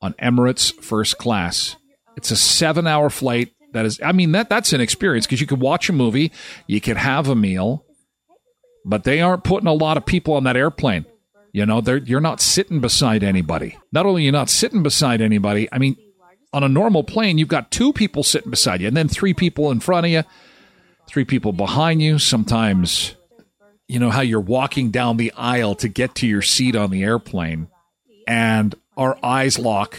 [0.00, 1.74] on Emirates first class.
[2.16, 3.50] It's a seven-hour flight.
[3.72, 6.30] That is, I mean that that's an experience because you could watch a movie,
[6.68, 7.84] you could have a meal,
[8.84, 11.06] but they aren't putting a lot of people on that airplane.
[11.52, 13.76] You know, they're you're not sitting beside anybody.
[13.90, 15.96] Not only you're not sitting beside anybody, I mean,
[16.52, 19.72] on a normal plane, you've got two people sitting beside you, and then three people
[19.72, 20.22] in front of you,
[21.06, 22.18] three people behind you.
[22.18, 23.14] Sometimes
[23.88, 27.02] you know how you're walking down the aisle to get to your seat on the
[27.02, 27.68] airplane
[28.26, 29.98] and our eyes lock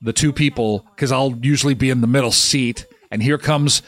[0.00, 3.82] the two people because i'll usually be in the middle seat and here comes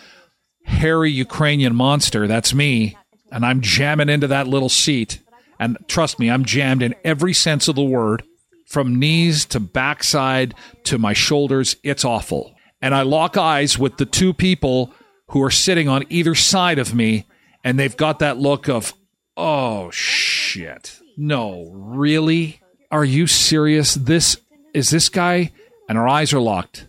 [0.66, 2.26] hairy ukrainian monster.
[2.26, 2.96] That's me.
[3.33, 5.20] And i'm jamming into that little seat.
[5.59, 8.22] And trust me i'm jammed in every sense of the word
[8.66, 11.76] from knees to backside to my shoulders.
[11.82, 12.55] It's awful.
[12.82, 14.93] And i lock eyes with the two people
[15.29, 17.27] who are sitting on either side of me
[17.64, 18.95] and they've got that look of
[19.37, 20.99] Oh shit.
[21.16, 22.61] No, really?
[22.91, 23.95] Are you serious?
[23.95, 24.39] This
[24.72, 25.53] is this guy
[25.89, 26.87] and our eyes are locked.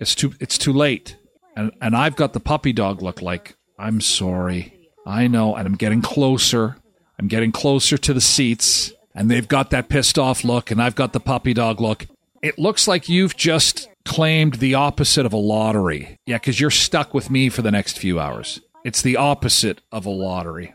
[0.00, 1.16] It's too it's too late.
[1.54, 4.90] And and I've got the puppy dog look like I'm sorry.
[5.04, 6.76] I know and I'm getting closer.
[7.18, 10.94] I'm getting closer to the seats and they've got that pissed off look and I've
[10.94, 12.06] got the puppy dog look.
[12.42, 16.18] It looks like you've just claimed the opposite of a lottery.
[16.26, 18.60] Yeah, cuz you're stuck with me for the next few hours.
[18.84, 20.74] It's the opposite of a lottery.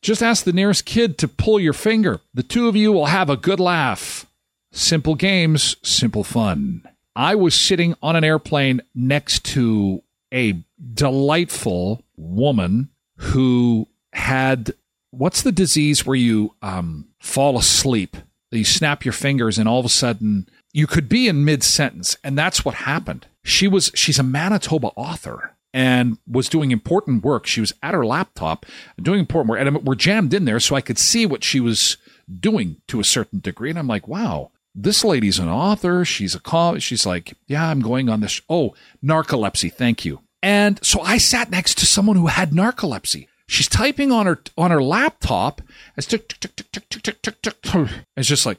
[0.00, 2.20] Just ask the nearest kid to pull your finger.
[2.32, 4.26] The two of you will have a good laugh.
[4.72, 6.82] Simple games, simple fun.
[7.16, 10.62] I was sitting on an airplane next to a
[10.94, 14.72] delightful woman who had
[15.10, 18.16] what's the disease where you um, fall asleep?
[18.50, 22.16] You snap your fingers and all of a sudden you could be in mid sentence,
[22.22, 23.26] and that's what happened.
[23.42, 27.46] She was she's a Manitoba author and was doing important work.
[27.46, 28.66] She was at her laptop
[29.00, 31.96] doing important work, and we're jammed in there so I could see what she was
[32.40, 33.70] doing to a certain degree.
[33.70, 36.04] And I'm like, wow, this lady's an author.
[36.04, 36.78] She's a call.
[36.78, 38.40] She's like, yeah, I'm going on this.
[38.48, 38.74] Oh,
[39.04, 39.72] narcolepsy.
[39.72, 40.20] Thank you.
[40.42, 43.26] And so I sat next to someone who had narcolepsy.
[43.48, 45.62] She's typing on her on her laptop.
[45.96, 47.88] It's tick, tick, tick, tick, tick, tick, tick, tick, tick.
[48.14, 48.58] It's just like,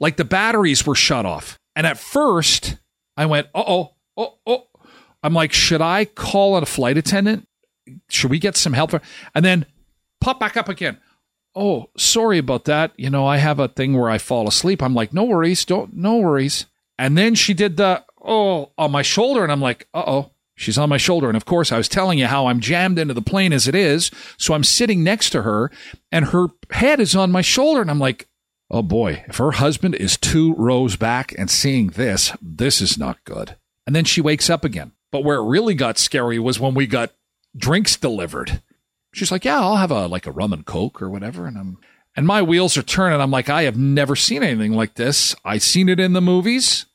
[0.00, 1.56] like the batteries were shut off.
[1.76, 2.78] And at first,
[3.16, 4.64] I went, uh oh, oh, oh.
[5.22, 7.46] I'm like, should I call a flight attendant?
[8.08, 8.92] Should we get some help?
[9.36, 9.66] And then
[10.20, 10.98] pop back up again.
[11.54, 12.90] Oh, sorry about that.
[12.96, 14.82] You know, I have a thing where I fall asleep.
[14.82, 16.66] I'm like, no worries, don't, no worries.
[16.98, 19.44] And then she did the, oh, on my shoulder.
[19.44, 21.28] And I'm like, uh oh, she's on my shoulder.
[21.28, 23.74] And of course, I was telling you how I'm jammed into the plane as it
[23.74, 24.10] is.
[24.38, 25.70] So I'm sitting next to her
[26.12, 27.80] and her head is on my shoulder.
[27.80, 28.28] And I'm like,
[28.70, 33.24] oh boy, if her husband is two rows back and seeing this, this is not
[33.24, 33.56] good.
[33.86, 34.92] And then she wakes up again.
[35.12, 37.12] But where it really got scary was when we got
[37.56, 38.60] drinks delivered.
[39.12, 41.78] She's like, "Yeah, I'll have a like a rum and coke or whatever." And I'm
[42.16, 43.20] and my wheels are turning.
[43.20, 45.36] I'm like, "I have never seen anything like this.
[45.44, 46.86] I've seen it in the movies."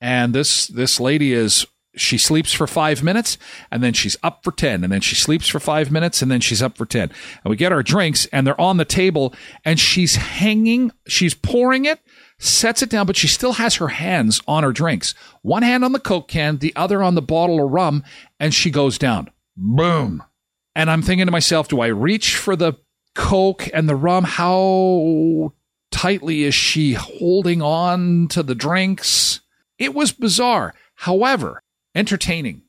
[0.00, 1.66] And this this lady is
[1.96, 3.38] she sleeps for 5 minutes
[3.70, 6.40] and then she's up for 10 and then she sleeps for 5 minutes and then
[6.40, 7.02] she's up for 10.
[7.02, 9.34] And we get our drinks and they're on the table
[9.64, 12.00] and she's hanging, she's pouring it
[12.38, 15.14] sets it down, but she still has her hands on her drinks.
[15.42, 18.04] One hand on the Coke can, the other on the bottle of rum,
[18.38, 19.30] and she goes down.
[19.56, 20.22] Boom.
[20.74, 22.74] And I'm thinking to myself, do I reach for the
[23.14, 24.24] Coke and the rum?
[24.24, 25.54] How
[25.90, 29.40] tightly is she holding on to the drinks?
[29.78, 30.74] It was bizarre.
[30.96, 31.62] However,
[31.96, 32.62] entertaining.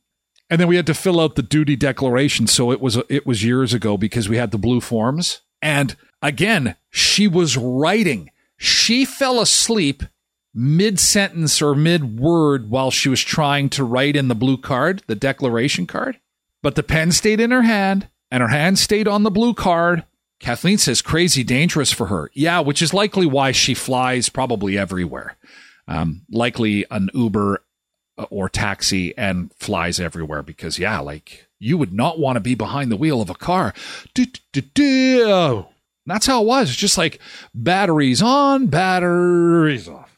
[0.49, 2.47] And then we had to fill out the duty declaration.
[2.47, 5.41] So it was it was years ago because we had the blue forms.
[5.61, 10.03] And again, she was writing she fell asleep
[10.53, 15.03] mid sentence or mid word while she was trying to write in the blue card,
[15.07, 16.19] the declaration card.
[16.63, 20.03] But the pen stayed in her hand and her hand stayed on the blue card.
[20.39, 22.31] Kathleen says crazy dangerous for her.
[22.33, 25.37] Yeah, which is likely why she flies probably everywhere.
[25.87, 27.63] Um, likely an Uber
[28.29, 32.91] or taxi and flies everywhere because, yeah, like you would not want to be behind
[32.91, 33.73] the wheel of a car.
[36.05, 36.75] That's how it was.
[36.75, 37.19] Just like
[37.53, 40.17] batteries on, batteries off.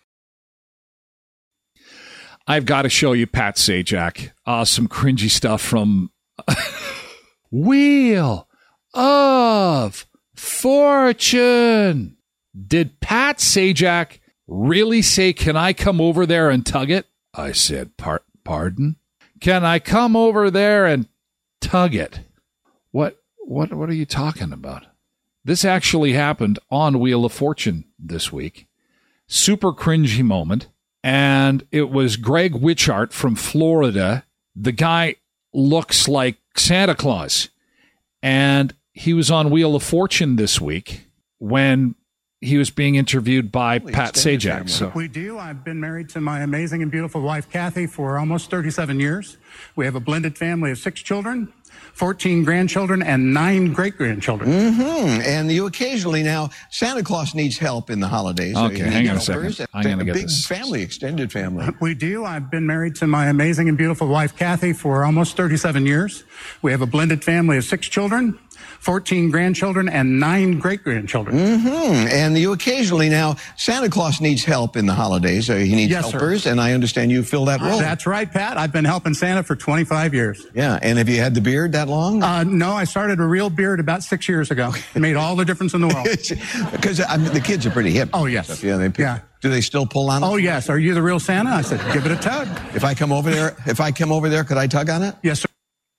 [2.47, 4.32] I've got to show you Pat Sajak.
[4.45, 6.12] Uh, some cringy stuff from
[7.52, 8.47] Wheel
[8.93, 12.18] of Fortune.
[12.68, 17.06] Did Pat Sajak really say, Can I come over there and tug it?
[17.34, 18.97] I said, Par- Pardon?
[19.39, 21.07] Can I come over there and
[21.61, 22.21] tug it?
[22.91, 24.86] What, what, what are you talking about?
[25.45, 28.67] This actually happened on Wheel of Fortune this week.
[29.27, 30.67] Super cringy moment.
[31.03, 34.25] And it was Greg Witchart from Florida.
[34.55, 35.15] The guy
[35.53, 37.49] looks like Santa Claus.
[38.21, 41.05] And he was on Wheel of Fortune this week
[41.38, 41.95] when
[42.41, 44.69] he was being interviewed by Pat Sajak.
[44.69, 45.37] So we do.
[45.37, 49.37] I've been married to my amazing and beautiful wife Kathy for almost 37 years.
[49.75, 51.51] We have a blended family of six children.
[51.93, 54.49] 14 grandchildren and nine great grandchildren.
[54.49, 55.21] Mm-hmm.
[55.21, 58.55] And you occasionally now, Santa Claus needs help in the holidays.
[58.55, 59.67] Okay, hang on a second.
[59.73, 60.45] I'm going to get big this.
[60.45, 61.67] family, extended family.
[61.81, 62.25] We do.
[62.25, 66.23] I've been married to my amazing and beautiful wife Kathy for almost 37 years.
[66.61, 68.39] We have a blended family of six children.
[68.80, 71.36] 14 grandchildren and nine great grandchildren.
[71.38, 72.07] Mm-hmm.
[72.07, 75.49] And you occasionally now, Santa Claus needs help in the holidays.
[75.49, 76.12] Uh, he needs Yes, sir.
[76.12, 77.80] helpers, and I understand you fill that role.
[77.80, 78.57] That's right, Pat.
[78.57, 80.45] I've been helping Santa for 25 years.
[80.53, 80.80] yeah.
[80.82, 82.24] And have you had the beard that long?
[82.24, 84.74] Uh, no, I started a real beard about six years ago.
[84.95, 86.07] It made all the difference in the world.
[86.72, 88.10] Because I mean, the kids are pretty hip.
[88.14, 88.64] Oh, yes.
[88.64, 88.78] Yeah.
[88.78, 89.20] They, Yeah.
[89.41, 90.26] Do they still pull on it?
[90.26, 90.70] Oh, yes.
[90.70, 91.49] Are you the real Santa?
[91.51, 92.47] I said, give it a tug.
[92.76, 95.16] If I come over there, if I come over there, could I tug on it?
[95.24, 95.47] Yes, sir.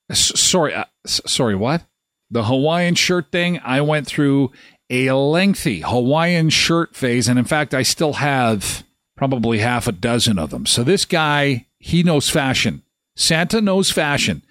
[0.09, 1.81] S- sorry, uh, s- sorry, what?
[2.31, 4.51] The Hawaiian shirt thing, I went through
[4.89, 7.27] a lengthy Hawaiian shirt phase.
[7.27, 8.83] And in fact, I still have
[9.15, 10.65] probably half a dozen of them.
[10.65, 12.83] So this guy, he knows fashion.
[13.15, 14.43] Santa knows fashion.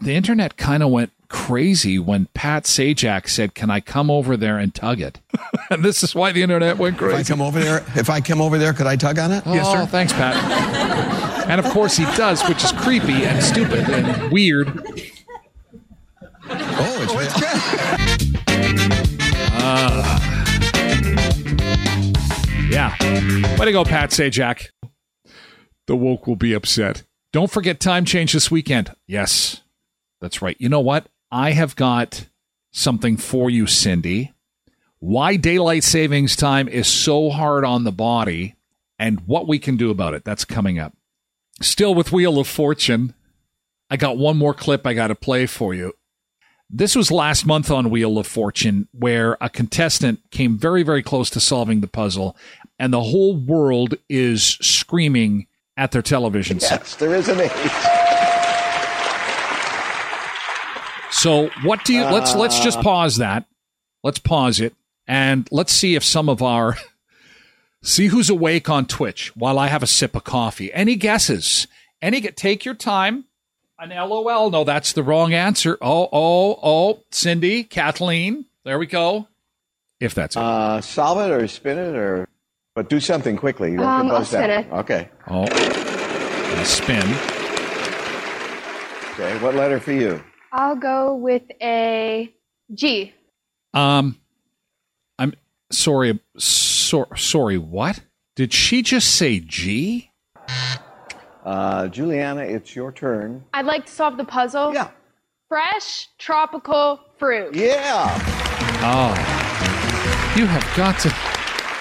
[0.00, 4.58] The internet kind of went crazy when Pat Sajak said, Can I come over there
[4.58, 5.20] and tug it?
[5.70, 7.14] and this is why the internet went crazy.
[7.14, 9.44] If I come over there, if I come over there, could I tug on it?
[9.46, 9.82] Yes, sir.
[9.82, 10.36] Oh, thanks, Pat.
[11.48, 14.84] and of course he does, which is creepy and stupid and weird.
[16.50, 17.34] Oh, it's, oh, it's
[19.52, 20.18] uh,
[22.70, 22.94] yeah.
[23.58, 24.68] Way to go, Pat Sajak.
[25.86, 27.02] The woke will be upset.
[27.32, 28.94] Don't forget time change this weekend.
[29.06, 29.62] Yes,
[30.20, 30.56] that's right.
[30.58, 31.08] You know what?
[31.30, 32.26] I have got
[32.72, 34.32] something for you, Cindy.
[35.00, 38.56] Why daylight savings time is so hard on the body
[38.98, 40.24] and what we can do about it.
[40.24, 40.94] That's coming up.
[41.60, 43.14] Still with Wheel of Fortune.
[43.90, 45.92] I got one more clip I got to play for you.
[46.70, 51.30] This was last month on Wheel of Fortune, where a contestant came very, very close
[51.30, 52.36] to solving the puzzle,
[52.78, 55.46] and the whole world is screaming
[55.78, 56.80] at their television set.
[56.80, 57.50] Yes, there is an age.
[61.10, 62.04] So, what do you?
[62.04, 62.64] let's let's uh.
[62.64, 63.46] just pause that.
[64.04, 64.74] Let's pause it,
[65.06, 66.76] and let's see if some of our
[67.82, 70.70] see who's awake on Twitch while I have a sip of coffee.
[70.74, 71.66] Any guesses?
[72.02, 72.20] Any?
[72.20, 73.24] Take your time.
[73.80, 74.50] An LOL.
[74.50, 75.78] No, that's the wrong answer.
[75.80, 77.04] Oh, oh, oh.
[77.10, 78.46] Cindy, Kathleen.
[78.64, 79.28] There we go.
[80.00, 80.42] If that's it.
[80.42, 82.28] Uh, solve it or spin it or,
[82.74, 83.76] but do something quickly.
[83.76, 84.64] Don't Um, I'll spin out.
[84.64, 84.72] it.
[84.72, 85.08] Okay.
[85.28, 87.04] Oh, and spin.
[89.14, 89.38] Okay.
[89.42, 90.22] What letter for you?
[90.52, 92.32] I'll go with a
[92.74, 93.12] G.
[93.74, 94.18] Um,
[95.18, 95.34] I'm
[95.70, 96.18] sorry.
[96.36, 97.58] So, sorry.
[97.58, 98.00] What
[98.36, 99.40] did she just say?
[99.40, 100.10] G.
[101.44, 103.44] Uh, Juliana, it's your turn.
[103.54, 104.74] I'd like to solve the puzzle.
[104.74, 104.90] Yeah.
[105.48, 107.54] Fresh tropical fruit.
[107.54, 108.08] Yeah.
[108.80, 109.14] Oh,
[110.38, 111.14] you have got to.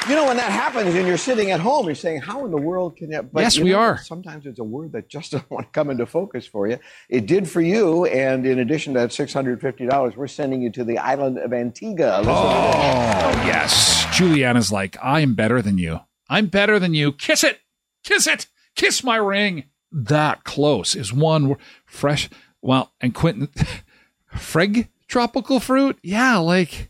[0.10, 2.58] You know, when that happens and you're sitting at home, you're saying, how in the
[2.58, 3.34] world can that?
[3.34, 3.97] But Yes, we know, are.
[3.97, 6.80] Sometimes it's a word that just doesn't want to come into focus for you.
[7.10, 8.05] It did for you.
[8.05, 12.20] And in addition to that $650, we're sending you to the island of Antigua.
[12.20, 14.05] Listen to Oh, yes.
[14.16, 15.99] Juliana's like, I'm better than you.
[16.30, 17.12] I'm better than you.
[17.12, 17.60] Kiss it.
[18.05, 18.47] Kiss it.
[18.78, 19.66] Kiss my ring.
[19.92, 22.30] That close is one fresh.
[22.62, 23.50] Well, and Quentin,
[24.34, 25.98] Freg tropical fruit.
[26.02, 26.90] Yeah, like,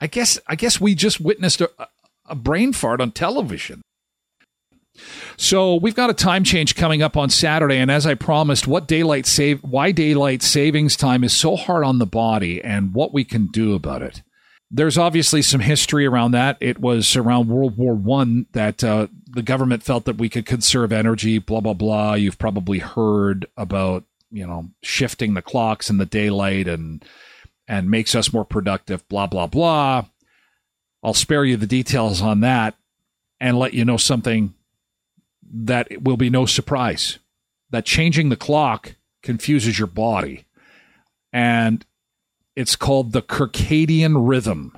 [0.00, 1.70] I guess, I guess we just witnessed a,
[2.26, 3.82] a brain fart on television.
[5.36, 8.86] So we've got a time change coming up on Saturday, and as I promised, what
[8.86, 13.24] daylight save, why daylight savings time is so hard on the body, and what we
[13.24, 14.22] can do about it.
[14.70, 16.56] There's obviously some history around that.
[16.60, 20.92] It was around World War One that uh, the government felt that we could conserve
[20.92, 21.38] energy.
[21.38, 22.14] Blah blah blah.
[22.14, 27.04] You've probably heard about you know shifting the clocks and the daylight and
[27.66, 29.06] and makes us more productive.
[29.08, 30.04] Blah blah blah.
[31.02, 32.76] I'll spare you the details on that
[33.40, 34.54] and let you know something
[35.52, 37.18] that will be no surprise
[37.70, 40.44] that changing the clock confuses your body.
[41.32, 41.84] And
[42.60, 44.76] it's called the circadian rhythm.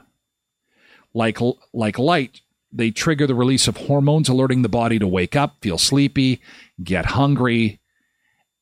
[1.13, 1.39] Like
[1.73, 2.41] like light,
[2.73, 6.41] they trigger the release of hormones alerting the body to wake up, feel sleepy,
[6.83, 7.81] get hungry,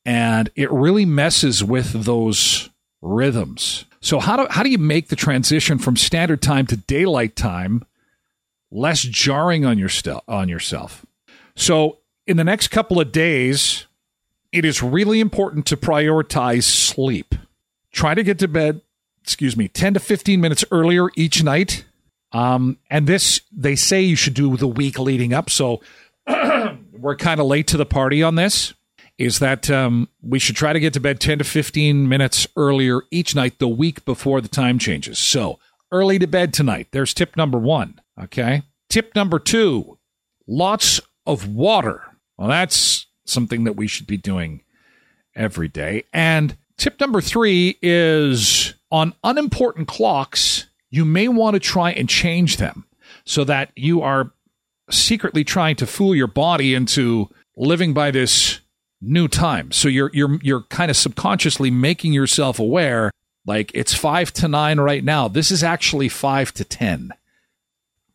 [0.05, 2.69] and it really messes with those
[3.01, 3.85] rhythms.
[4.01, 7.85] So how do how do you make the transition from standard time to daylight time
[8.71, 11.05] less jarring on your st- on yourself?
[11.55, 13.85] So in the next couple of days,
[14.51, 17.35] it is really important to prioritize sleep.
[17.91, 18.81] Try to get to bed,
[19.23, 21.85] excuse me, 10 to 15 minutes earlier each night.
[22.31, 25.49] Um, and this, they say you should do the week leading up.
[25.49, 25.81] So
[26.27, 28.73] we're kind of late to the party on this.
[29.17, 33.01] Is that um, we should try to get to bed 10 to 15 minutes earlier
[33.11, 35.19] each night the week before the time changes.
[35.19, 35.59] So
[35.91, 36.87] early to bed tonight.
[36.91, 38.01] There's tip number one.
[38.19, 38.63] Okay.
[38.89, 39.99] Tip number two
[40.47, 42.01] lots of water.
[42.37, 44.63] Well, that's something that we should be doing
[45.35, 46.03] every day.
[46.11, 48.60] And tip number three is
[48.91, 52.85] on unimportant clocks, you may want to try and change them
[53.25, 54.31] so that you are
[54.89, 58.59] secretly trying to fool your body into living by this
[59.01, 59.71] new time.
[59.71, 63.11] So you're you're you're kind of subconsciously making yourself aware
[63.45, 65.27] like it's 5 to 9 right now.
[65.27, 67.11] This is actually 5 to 10.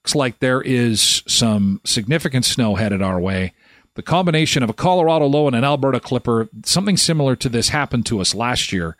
[0.04, 3.52] Looks like there is some significant snow headed our way.
[3.94, 8.06] The combination of a Colorado low and an Alberta clipper, something similar to this happened
[8.06, 8.96] to us last year.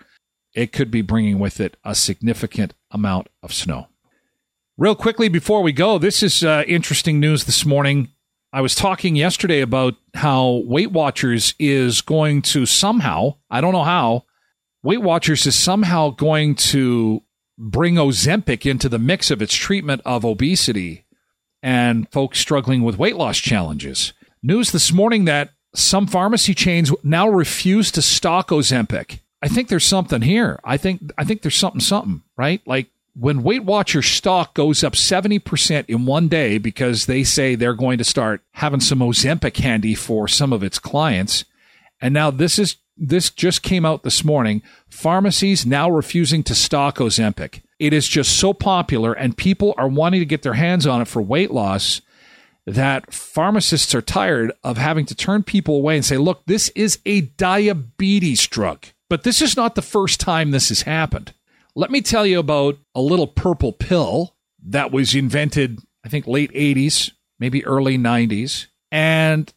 [0.57, 3.89] It could be bringing with it a significant amount of snow.
[4.79, 8.09] Real quickly before we go, this is uh, interesting news this morning.
[8.55, 13.85] I was talking yesterday about how Weight Watchers is going to somehow, I don't know
[13.85, 14.25] how,
[14.83, 17.23] Weight Watchers is somehow going to
[17.59, 21.05] bring Ozempic into the mix of its treatment of obesity
[21.63, 24.15] and folks struggling with weight loss challenges.
[24.43, 29.21] News this morning that some pharmacy chains now refuse to stock Ozempic.
[29.47, 30.59] I think there's something here.
[30.65, 32.61] I think I think there's something something, right?
[32.67, 37.73] Like when Weight Watchers stock goes up 70% in one day because they say they're
[37.73, 41.45] going to start having some Ozempic handy for some of its clients.
[42.01, 44.63] And now this is this just came out this morning.
[44.89, 47.63] Pharmacies now refusing to stock Ozempic.
[47.79, 51.07] It is just so popular and people are wanting to get their hands on it
[51.07, 52.03] for weight loss.
[52.67, 56.99] that pharmacists are tired of having to turn people away and say, look, this is
[57.07, 58.87] a diabetes drug.
[59.09, 61.33] But this is not the first time this has happened.
[61.75, 64.35] Let me tell you about a little purple pill
[64.65, 68.67] that was invented, I think, late 80s, maybe early 90s.
[68.91, 69.53] And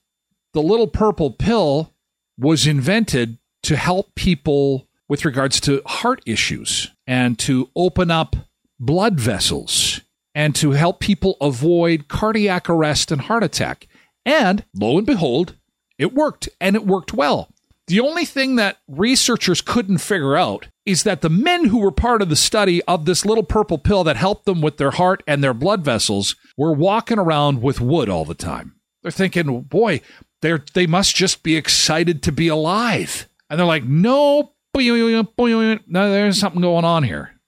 [0.54, 1.93] the little purple pill
[2.38, 8.36] was invented to help people with regards to heart issues and to open up
[8.80, 10.02] blood vessels
[10.36, 13.88] and to help people avoid cardiac arrest and heart attack.
[14.26, 15.56] And lo and behold,
[15.97, 17.50] it worked and it worked well.
[17.89, 22.21] The only thing that researchers couldn't figure out is that the men who were part
[22.21, 25.43] of the study of this little purple pill that helped them with their heart and
[25.43, 28.75] their blood vessels were walking around with wood all the time.
[29.01, 30.01] They're thinking, boy,
[30.41, 33.27] they they must just be excited to be alive.
[33.49, 37.39] And they're like, no, no, there's something going on here.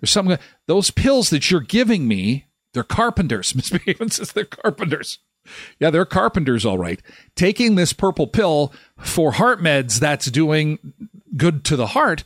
[0.00, 0.38] There's something.
[0.66, 3.54] Those pills that you're giving me, they're carpenters.
[3.54, 5.20] Miss Behaven says they're carpenters.
[5.78, 7.00] Yeah, they're carpenters, all right.
[7.34, 10.92] Taking this purple pill for heart meds that's doing
[11.36, 12.24] good to the heart,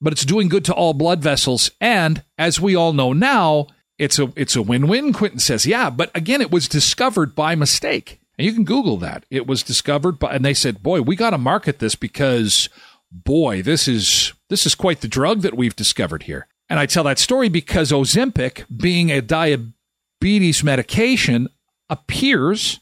[0.00, 1.70] but it's doing good to all blood vessels.
[1.80, 3.66] And as we all know now,
[3.98, 5.12] it's a it's a win-win.
[5.12, 8.20] Quentin says, yeah, but again, it was discovered by mistake.
[8.38, 9.26] And you can Google that.
[9.28, 12.70] It was discovered by, and they said, boy, we got to market this because,
[13.12, 16.46] boy, this is this is quite the drug that we've discovered here.
[16.70, 21.48] And I tell that story because Ozempic, being a diabetes medication,
[21.90, 22.80] appears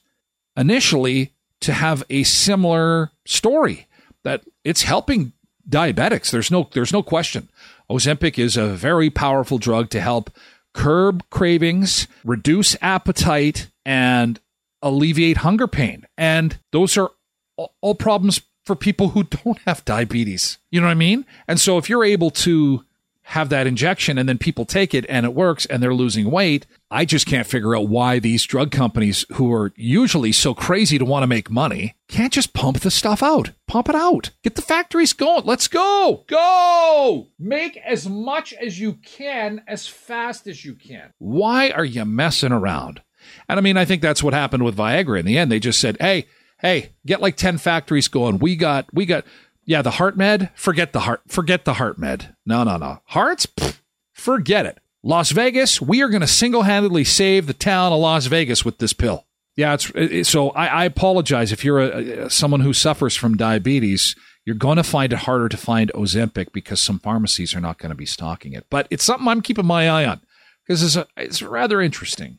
[0.56, 3.88] initially to have a similar story
[4.22, 5.32] that it's helping
[5.68, 6.30] diabetics.
[6.30, 7.48] There's no there's no question.
[7.90, 10.30] Ozempic is a very powerful drug to help
[10.74, 14.38] curb cravings, reduce appetite, and
[14.82, 16.06] alleviate hunger pain.
[16.16, 17.10] And those are
[17.56, 20.58] all problems for people who don't have diabetes.
[20.70, 21.24] You know what I mean?
[21.48, 22.84] And so if you're able to
[23.28, 26.66] have that injection and then people take it and it works and they're losing weight.
[26.90, 31.04] I just can't figure out why these drug companies who are usually so crazy to
[31.04, 33.50] want to make money can't just pump the stuff out.
[33.66, 34.30] Pump it out.
[34.42, 35.44] Get the factories going.
[35.44, 36.24] Let's go.
[36.26, 37.26] Go.
[37.38, 41.12] Make as much as you can as fast as you can.
[41.18, 43.02] Why are you messing around?
[43.46, 45.52] And I mean, I think that's what happened with Viagra in the end.
[45.52, 46.28] They just said, "Hey,
[46.60, 48.38] hey, get like 10 factories going.
[48.38, 49.24] We got we got
[49.68, 52.34] yeah, the heart med, forget the heart, forget the heart med.
[52.46, 53.02] No, no, no.
[53.04, 53.80] Hearts, Pfft,
[54.14, 54.78] forget it.
[55.02, 58.78] Las Vegas, we are going to single handedly save the town of Las Vegas with
[58.78, 59.26] this pill.
[59.56, 60.50] Yeah, it's it, so.
[60.50, 64.16] I, I, apologize if you're a, a, someone who suffers from diabetes.
[64.46, 67.90] You're going to find it harder to find Ozempic because some pharmacies are not going
[67.90, 68.64] to be stocking it.
[68.70, 70.22] But it's something I'm keeping my eye on
[70.64, 72.38] because it's, a, it's rather interesting.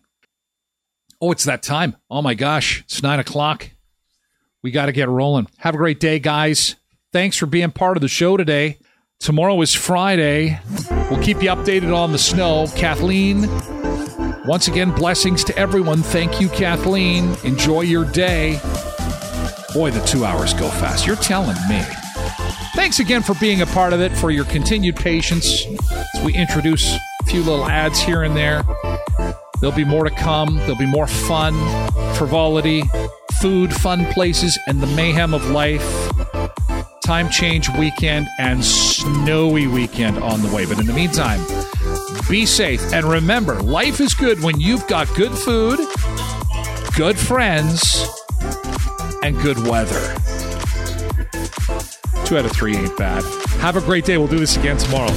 [1.21, 1.95] Oh, it's that time.
[2.09, 3.69] Oh my gosh, it's nine o'clock.
[4.63, 5.47] We got to get rolling.
[5.57, 6.75] Have a great day, guys.
[7.11, 8.77] Thanks for being part of the show today.
[9.19, 10.59] Tomorrow is Friday.
[11.09, 12.67] We'll keep you updated on the snow.
[12.75, 13.49] Kathleen,
[14.45, 16.03] once again, blessings to everyone.
[16.03, 17.35] Thank you, Kathleen.
[17.43, 18.59] Enjoy your day.
[19.73, 21.07] Boy, the two hours go fast.
[21.07, 21.81] You're telling me.
[22.75, 26.95] Thanks again for being a part of it, for your continued patience as we introduce
[27.21, 28.63] a few little ads here and there.
[29.61, 30.57] There'll be more to come.
[30.57, 31.55] There'll be more fun,
[32.13, 32.83] frivolity,
[33.41, 35.81] food, fun places, and the mayhem of life
[37.09, 40.63] time change weekend and snowy weekend on the way.
[40.63, 41.39] But in the meantime,
[42.29, 42.93] be safe.
[42.93, 45.79] And remember, life is good when you've got good food,
[46.95, 48.07] good friends,
[49.23, 50.15] and good weather.
[52.25, 53.23] Two out of three ain't bad.
[53.59, 54.19] Have a great day.
[54.19, 55.09] We'll do this again tomorrow.